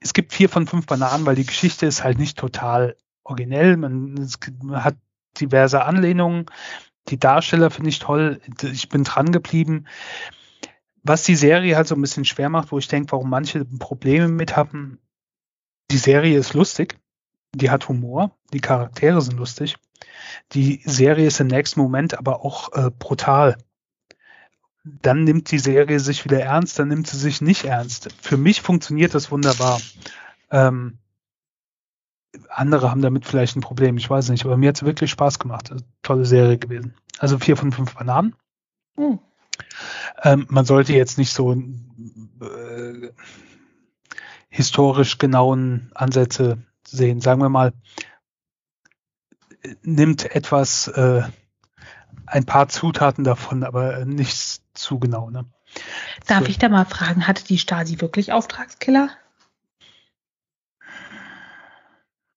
[0.00, 3.76] es gibt vier von fünf Bananen, weil die Geschichte ist halt nicht total originell.
[3.76, 4.28] Man,
[4.62, 4.96] man hat
[5.38, 6.46] diverse Anlehnungen.
[7.08, 8.40] Die Darsteller finde ich toll.
[8.62, 9.86] Ich bin dran geblieben.
[11.02, 14.28] Was die Serie halt so ein bisschen schwer macht, wo ich denke, warum manche Probleme
[14.28, 14.98] mit haben.
[15.90, 16.98] Die Serie ist lustig.
[17.54, 18.32] Die hat Humor.
[18.52, 19.76] Die Charaktere sind lustig.
[20.52, 23.56] Die Serie ist im nächsten Moment aber auch äh, brutal
[24.84, 28.14] dann nimmt die Serie sich wieder ernst, dann nimmt sie sich nicht ernst.
[28.20, 29.80] Für mich funktioniert das wunderbar.
[30.50, 30.98] Ähm,
[32.50, 35.38] andere haben damit vielleicht ein Problem, ich weiß nicht, aber mir hat es wirklich Spaß
[35.38, 35.74] gemacht.
[36.02, 36.94] Tolle Serie gewesen.
[37.18, 38.34] Also vier von fünf Bananen.
[38.96, 39.20] Mhm.
[40.22, 43.10] Ähm, man sollte jetzt nicht so äh,
[44.50, 46.58] historisch genauen Ansätze
[46.94, 47.20] sehen.
[47.20, 47.72] Sagen wir mal,
[49.82, 51.22] nimmt etwas äh,
[52.26, 55.30] ein paar Zutaten davon, aber nichts zu genau.
[55.30, 55.44] Ne?
[56.26, 56.46] Darf so.
[56.46, 59.10] ich da mal fragen, hatte die Stasi wirklich Auftragskiller?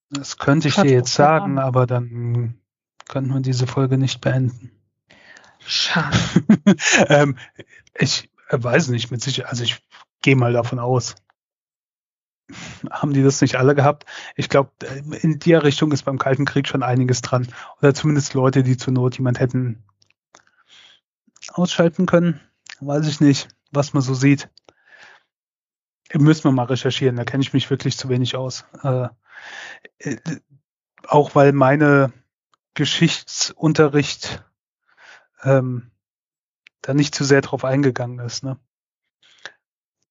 [0.09, 2.61] Das könnte ich dir jetzt sagen, aber dann
[3.09, 4.71] könnten wir diese Folge nicht beenden.
[5.59, 6.17] Schade.
[7.09, 7.37] ähm,
[7.93, 9.83] ich weiß nicht mit Sicherheit, also ich
[10.21, 11.15] gehe mal davon aus.
[12.89, 14.05] Haben die das nicht alle gehabt?
[14.35, 14.71] Ich glaube,
[15.21, 17.47] in der Richtung ist beim Kalten Krieg schon einiges dran.
[17.79, 19.83] Oder zumindest Leute, die zur Not jemand hätten
[21.51, 22.39] ausschalten können.
[22.79, 24.49] Weiß ich nicht, was man so sieht.
[26.13, 28.65] Müssen wir mal recherchieren, da kenne ich mich wirklich zu wenig aus.
[28.81, 29.09] Äh,
[29.99, 30.17] äh,
[31.05, 32.13] auch weil meine
[32.75, 34.43] Geschichtsunterricht
[35.43, 35.91] ähm,
[36.81, 38.43] da nicht zu sehr drauf eingegangen ist.
[38.43, 38.57] Ne?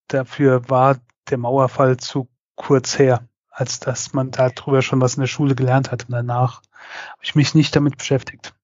[0.09, 1.01] Dafür war
[1.31, 5.93] der Mauerfall zu kurz her, als dass man darüber schon was in der Schule gelernt
[5.93, 6.62] hat und danach
[7.11, 8.55] habe ich mich nicht damit beschäftigt.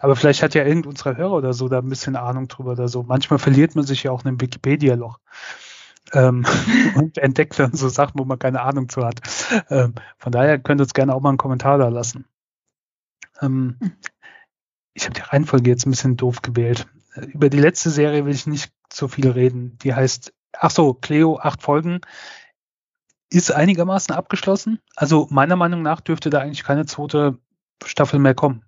[0.00, 2.88] Aber vielleicht hat ja irgend unserer Hörer oder so da ein bisschen Ahnung drüber oder
[2.88, 3.02] so.
[3.02, 5.18] Manchmal verliert man sich ja auch in einem Wikipedia-Loch.
[6.12, 6.46] Ähm,
[6.94, 9.20] und entdeckt dann so Sachen, wo man keine Ahnung zu hat.
[9.68, 12.26] Ähm, von daher könnt ihr uns gerne auch mal einen Kommentar da lassen.
[13.42, 13.78] Ähm,
[14.94, 16.86] ich habe die Reihenfolge jetzt ein bisschen doof gewählt.
[17.32, 19.76] Über die letzte Serie will ich nicht so viel reden.
[19.78, 22.00] Die heißt ach so, Cleo, acht Folgen,
[23.30, 24.80] ist einigermaßen abgeschlossen.
[24.94, 27.38] Also meiner Meinung nach dürfte da eigentlich keine zweite
[27.84, 28.64] Staffel mehr kommen.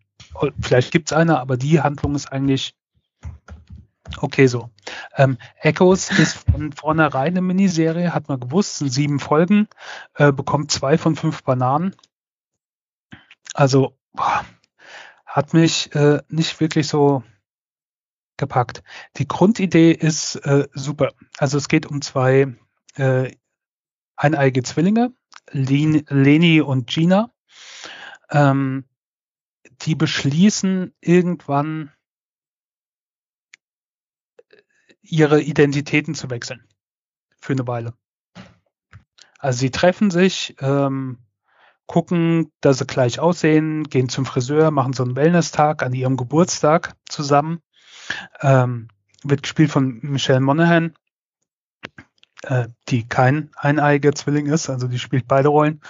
[0.61, 2.74] Vielleicht gibt es eine, aber die Handlung ist eigentlich
[4.20, 4.70] okay so.
[5.16, 9.68] Ähm, Echoes ist von vornherein eine Miniserie, hat man gewusst, sind sieben Folgen,
[10.14, 11.95] äh, bekommt zwei von fünf Bananen.
[13.55, 14.45] Also boah,
[15.26, 17.22] hat mich äh, nicht wirklich so
[18.39, 18.82] gepackt.
[19.16, 21.12] Die Grundidee ist äh, super.
[21.36, 22.57] Also es geht um zwei
[22.97, 23.32] äh,
[24.16, 25.12] eineige Zwillinge,
[25.51, 27.32] Len Leni und Gina.
[28.30, 28.84] Ähm,
[29.82, 31.93] die beschließen irgendwann
[35.03, 36.66] ihre Identitäten zu wechseln.
[37.41, 37.95] Für eine Weile.
[39.39, 41.18] Also sie treffen sich, ähm,
[41.86, 46.95] gucken, dass sie gleich aussehen, gehen zum Friseur, machen so einen Wellness-Tag an ihrem Geburtstag
[47.09, 47.62] zusammen.
[48.40, 48.88] Ähm,
[49.24, 50.94] wird gespielt von Michelle Monaghan,
[52.42, 55.80] äh, die kein eineiiger Zwilling ist, also die spielt beide Rollen.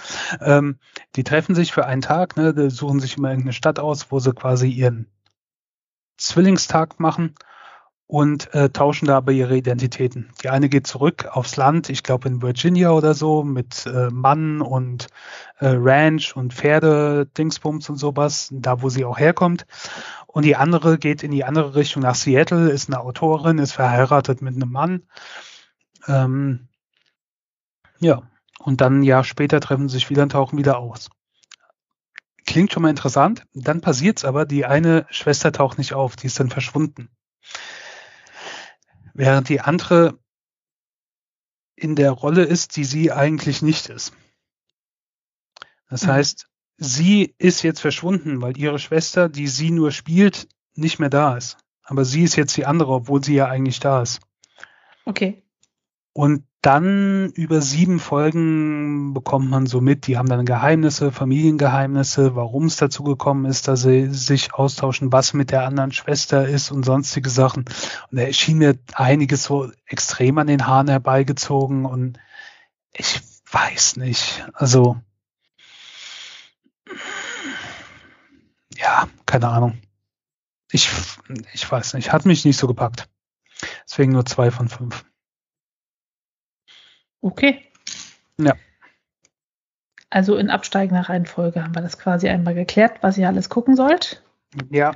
[0.41, 0.79] Ähm,
[1.15, 4.33] die treffen sich für einen Tag, ne, suchen sich immer irgendeine Stadt aus, wo sie
[4.33, 5.07] quasi ihren
[6.17, 7.35] Zwillingstag machen
[8.09, 10.31] und äh, tauschen da aber ihre Identitäten.
[10.41, 14.61] Die eine geht zurück aufs Land, ich glaube in Virginia oder so, mit äh, Mann
[14.61, 15.09] und
[15.59, 19.67] äh, Ranch und Pferde, Dingsbums und sowas, da wo sie auch herkommt.
[20.25, 24.41] Und die andere geht in die andere Richtung nach Seattle, ist eine Autorin, ist verheiratet
[24.41, 25.03] mit einem Mann.
[26.07, 26.67] Ähm,
[27.99, 28.23] ja,
[28.57, 31.11] und dann ein Jahr später treffen sie sich wieder und tauchen wieder aus.
[32.47, 33.45] Klingt schon mal interessant.
[33.53, 37.09] Dann passiert's aber, die eine Schwester taucht nicht auf, die ist dann verschwunden
[39.19, 40.17] während die andere
[41.75, 44.13] in der Rolle ist, die sie eigentlich nicht ist.
[45.89, 46.11] Das mhm.
[46.11, 46.47] heißt,
[46.77, 51.57] sie ist jetzt verschwunden, weil ihre Schwester, die sie nur spielt, nicht mehr da ist.
[51.83, 54.21] Aber sie ist jetzt die andere, obwohl sie ja eigentlich da ist.
[55.03, 55.43] Okay.
[56.13, 62.65] Und dann über sieben Folgen bekommt man so mit, die haben dann Geheimnisse, Familiengeheimnisse, warum
[62.65, 66.83] es dazu gekommen ist, dass sie sich austauschen, was mit der anderen Schwester ist und
[66.83, 67.63] sonstige Sachen.
[68.11, 72.19] Und da erschien mir einiges so extrem an den Haaren herbeigezogen und
[72.91, 74.45] ich weiß nicht.
[74.53, 74.97] Also,
[78.75, 79.81] ja, keine Ahnung.
[80.71, 80.89] Ich,
[81.53, 83.07] ich weiß nicht, hat mich nicht so gepackt.
[83.85, 85.05] Deswegen nur zwei von fünf.
[87.21, 87.65] Okay.
[88.37, 88.55] Ja.
[90.09, 94.23] Also in absteigender Reihenfolge haben wir das quasi einmal geklärt, was ihr alles gucken sollt.
[94.71, 94.95] Ja.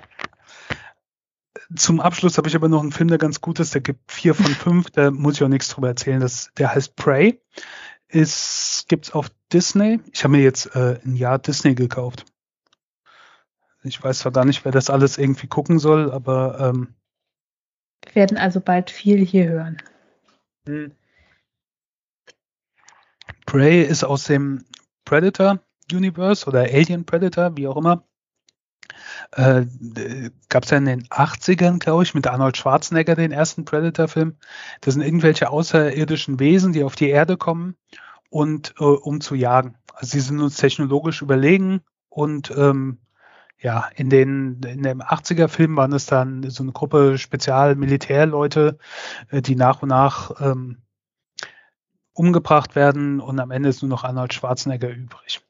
[1.76, 3.74] Zum Abschluss habe ich aber noch einen Film, der ganz gut ist.
[3.74, 4.89] Der gibt vier von fünf.
[4.91, 6.19] Da muss ich auch nichts drüber erzählen.
[6.19, 7.41] Das, der heißt Prey.
[8.07, 9.99] Ist, gibt's auf Disney.
[10.11, 12.26] Ich habe mir jetzt äh, ein Jahr Disney gekauft.
[13.84, 16.95] Ich weiß zwar gar nicht, wer das alles irgendwie gucken soll, aber ähm,
[18.05, 19.78] wir werden also bald viel hier hören.
[20.67, 20.91] Hm.
[23.54, 24.66] Prey ist aus dem
[25.06, 25.60] Predator
[25.91, 28.04] Universe oder Alien Predator, wie auch immer.
[29.34, 29.68] Äh,
[30.49, 34.38] Gab es ja in den 80ern, glaube ich, mit Arnold Schwarzenegger den ersten Predator-Film.
[34.82, 37.76] Das sind irgendwelche außerirdischen Wesen, die auf die Erde kommen
[38.32, 39.76] und äh, um zu jagen.
[39.93, 43.01] Also sie sind uns technologisch überlegen und ähm,
[43.60, 48.80] ja, in den in dem 80er Film waren es dann so eine Gruppe Spezialmilitärleute,
[49.30, 50.80] äh, die nach und nach ähm,
[52.14, 55.41] umgebracht werden und am Ende ist nur noch Arnold Schwarzenegger übrig.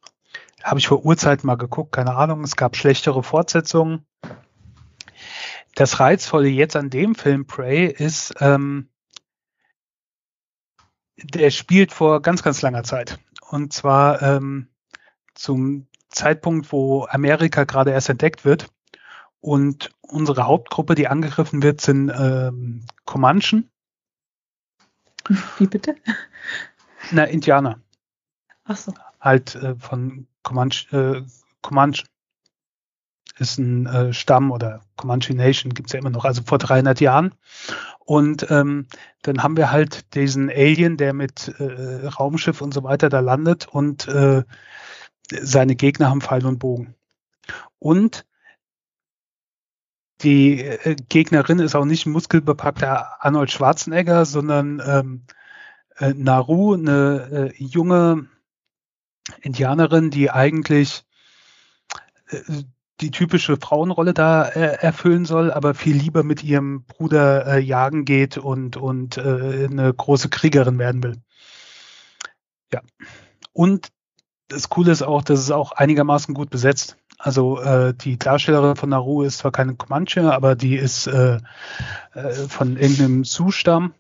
[0.64, 4.06] Habe ich vor Urzeiten mal geguckt, keine Ahnung, es gab schlechtere Fortsetzungen.
[5.76, 8.90] Das Reizvolle jetzt an dem Film Prey ist, ähm,
[11.18, 13.20] der spielt vor ganz, ganz langer Zeit.
[13.50, 14.70] Und zwar ähm,
[15.34, 18.68] zum Zeitpunkt, wo Amerika gerade erst entdeckt wird.
[19.40, 23.70] Und unsere Hauptgruppe, die angegriffen wird, sind ähm, Comanchen.
[25.58, 25.96] Wie bitte?
[27.12, 27.80] Na, Indianer.
[28.66, 28.94] Ach so.
[29.20, 31.26] Halt äh, von Comanche, äh,
[31.62, 32.06] Comanche.
[33.40, 37.34] Ist ein äh, Stamm oder Comanche Nation gibt's ja immer noch, also vor 300 Jahren.
[38.00, 38.88] Und ähm,
[39.24, 43.68] dann haben wir halt diesen Alien, der mit äh, Raumschiff und so weiter da landet
[43.68, 44.44] und äh,
[45.32, 46.96] seine Gegner haben Pfeil und Bogen.
[47.80, 48.26] Und
[50.24, 55.24] die äh, Gegnerin ist auch nicht muskelbepackter Arnold Schwarzenegger, sondern ähm,
[55.98, 58.28] äh, Naru, eine äh, junge
[59.42, 61.04] Indianerin, die eigentlich
[62.28, 62.40] äh,
[63.02, 68.38] die typische Frauenrolle da äh, erfüllen soll, aber viel lieber mit ihrem Bruder jagen geht
[68.38, 71.18] und, und eine große Kriegerin werden will.
[72.72, 72.82] Ja.
[73.52, 73.90] Und
[74.48, 76.98] das Coole ist auch, dass es auch einigermaßen gut besetzt.
[77.24, 81.40] Also äh, die Darstellerin von Naru ist zwar keine Comanche, aber die ist äh,
[82.14, 83.94] äh, von irgendeinem Sioux-Stamm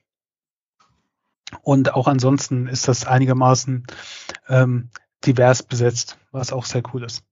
[1.61, 3.85] Und auch ansonsten ist das einigermaßen
[4.49, 4.89] ähm,
[5.25, 7.23] divers besetzt, was auch sehr cool ist.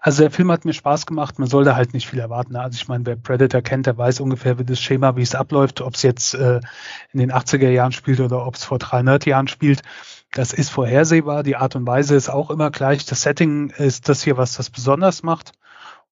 [0.00, 2.54] Also der Film hat mir Spaß gemacht, man sollte halt nicht viel erwarten.
[2.56, 5.80] Also ich meine, wer Predator kennt, der weiß ungefähr, wie das Schema, wie es abläuft,
[5.80, 6.60] ob es jetzt äh,
[7.12, 9.80] in den 80er Jahren spielt oder ob es vor 300 Jahren spielt.
[10.32, 13.04] Das ist vorhersehbar, die Art und Weise ist auch immer gleich.
[13.04, 15.52] Das Setting ist das hier, was das besonders macht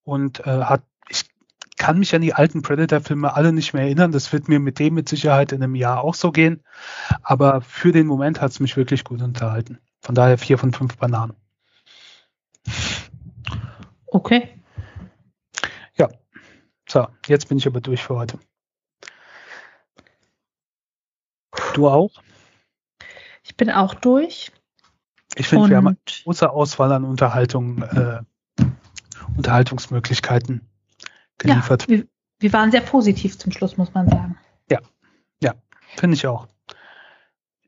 [0.03, 1.29] und äh, hat, ich
[1.77, 4.11] kann mich an die alten Predator-Filme alle nicht mehr erinnern.
[4.11, 6.61] Das wird mir mit dem mit Sicherheit in einem Jahr auch so gehen.
[7.21, 9.79] Aber für den Moment hat es mich wirklich gut unterhalten.
[10.01, 11.35] Von daher vier von fünf Bananen.
[14.07, 14.49] Okay.
[15.95, 16.09] Ja.
[16.87, 18.39] So, jetzt bin ich aber durch für heute.
[21.73, 22.11] Du auch?
[23.49, 24.51] Ich bin auch durch.
[25.35, 28.21] Ich finde, wir haben eine große Auswahl an Unterhaltung, äh,
[29.35, 30.61] Unterhaltungsmöglichkeiten
[31.39, 31.83] geliefert.
[31.83, 32.07] Ja, wir,
[32.39, 34.37] wir waren sehr positiv zum Schluss, muss man sagen.
[34.69, 34.79] Ja,
[35.41, 35.55] ja,
[35.97, 36.47] finde ich auch.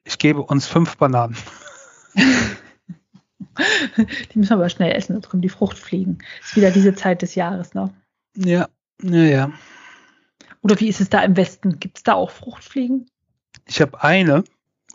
[0.04, 1.36] Ich gebe uns fünf Bananen.
[2.16, 2.24] die
[4.38, 6.20] müssen wir aber schnell essen, sonst kommen die Fruchtfliegen.
[6.42, 7.92] Ist wieder diese Zeit des Jahres, ne?
[8.36, 8.70] Ja,
[9.02, 9.52] ja, ja.
[10.62, 11.80] Oder wie ist es da im Westen?
[11.80, 13.10] Gibt es da auch Fruchtfliegen?
[13.66, 14.44] Ich habe eine,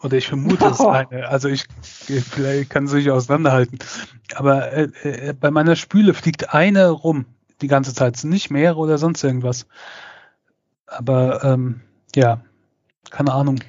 [0.07, 0.89] oder ich vermute es oh.
[0.89, 1.29] eine.
[1.29, 3.79] Also ich vielleicht kann sie sich auseinanderhalten.
[4.35, 7.27] Aber äh, äh, bei meiner Spüle fliegt eine rum
[7.61, 8.23] die ganze Zeit.
[8.25, 9.67] Nicht mehrere oder sonst irgendwas.
[10.87, 11.81] Aber ähm,
[12.15, 12.41] ja,
[13.11, 13.61] keine Ahnung.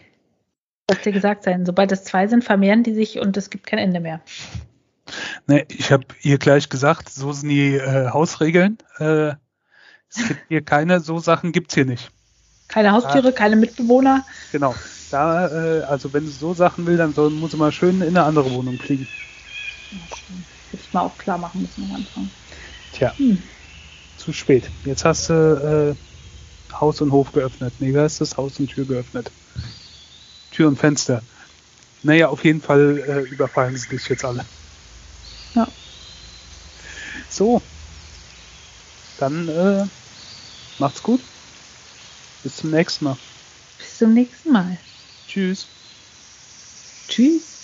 [0.89, 3.79] Soll dir gesagt sein, sobald es zwei sind, vermehren die sich und es gibt kein
[3.79, 4.21] Ende mehr.
[5.47, 8.77] Ne, ich habe ihr gleich gesagt, so sind die äh, Hausregeln.
[8.99, 9.33] Äh,
[10.09, 12.11] es gibt hier keine, so Sachen gibt es hier nicht.
[12.67, 13.31] Keine Haustiere, ja.
[13.31, 14.25] keine Mitbewohner.
[14.51, 14.75] Genau.
[15.11, 18.09] Da, äh, also wenn sie so Sachen will, dann soll, muss sie mal schön in
[18.09, 19.07] eine andere Wohnung fliegen.
[20.71, 22.29] Hätte ich mal auch klar machen müssen am Anfang.
[22.93, 23.13] Tja.
[23.17, 23.41] Hm.
[24.17, 24.69] Zu spät.
[24.83, 27.73] Jetzt hast du äh, Haus und Hof geöffnet.
[27.79, 28.35] Nee, wie heißt das?
[28.35, 29.31] Haus und Tür geöffnet.
[30.51, 31.21] Tür und Fenster.
[32.03, 34.45] Naja, auf jeden Fall äh, überfallen sie dich jetzt alle.
[35.55, 35.67] Ja.
[37.29, 37.61] So.
[39.19, 39.85] Dann äh,
[40.79, 41.21] macht's gut.
[42.43, 43.17] Bis zum nächsten Mal.
[43.77, 44.77] Bis zum nächsten Mal.
[45.37, 45.67] Tschüss.
[47.07, 47.56] Tschüss.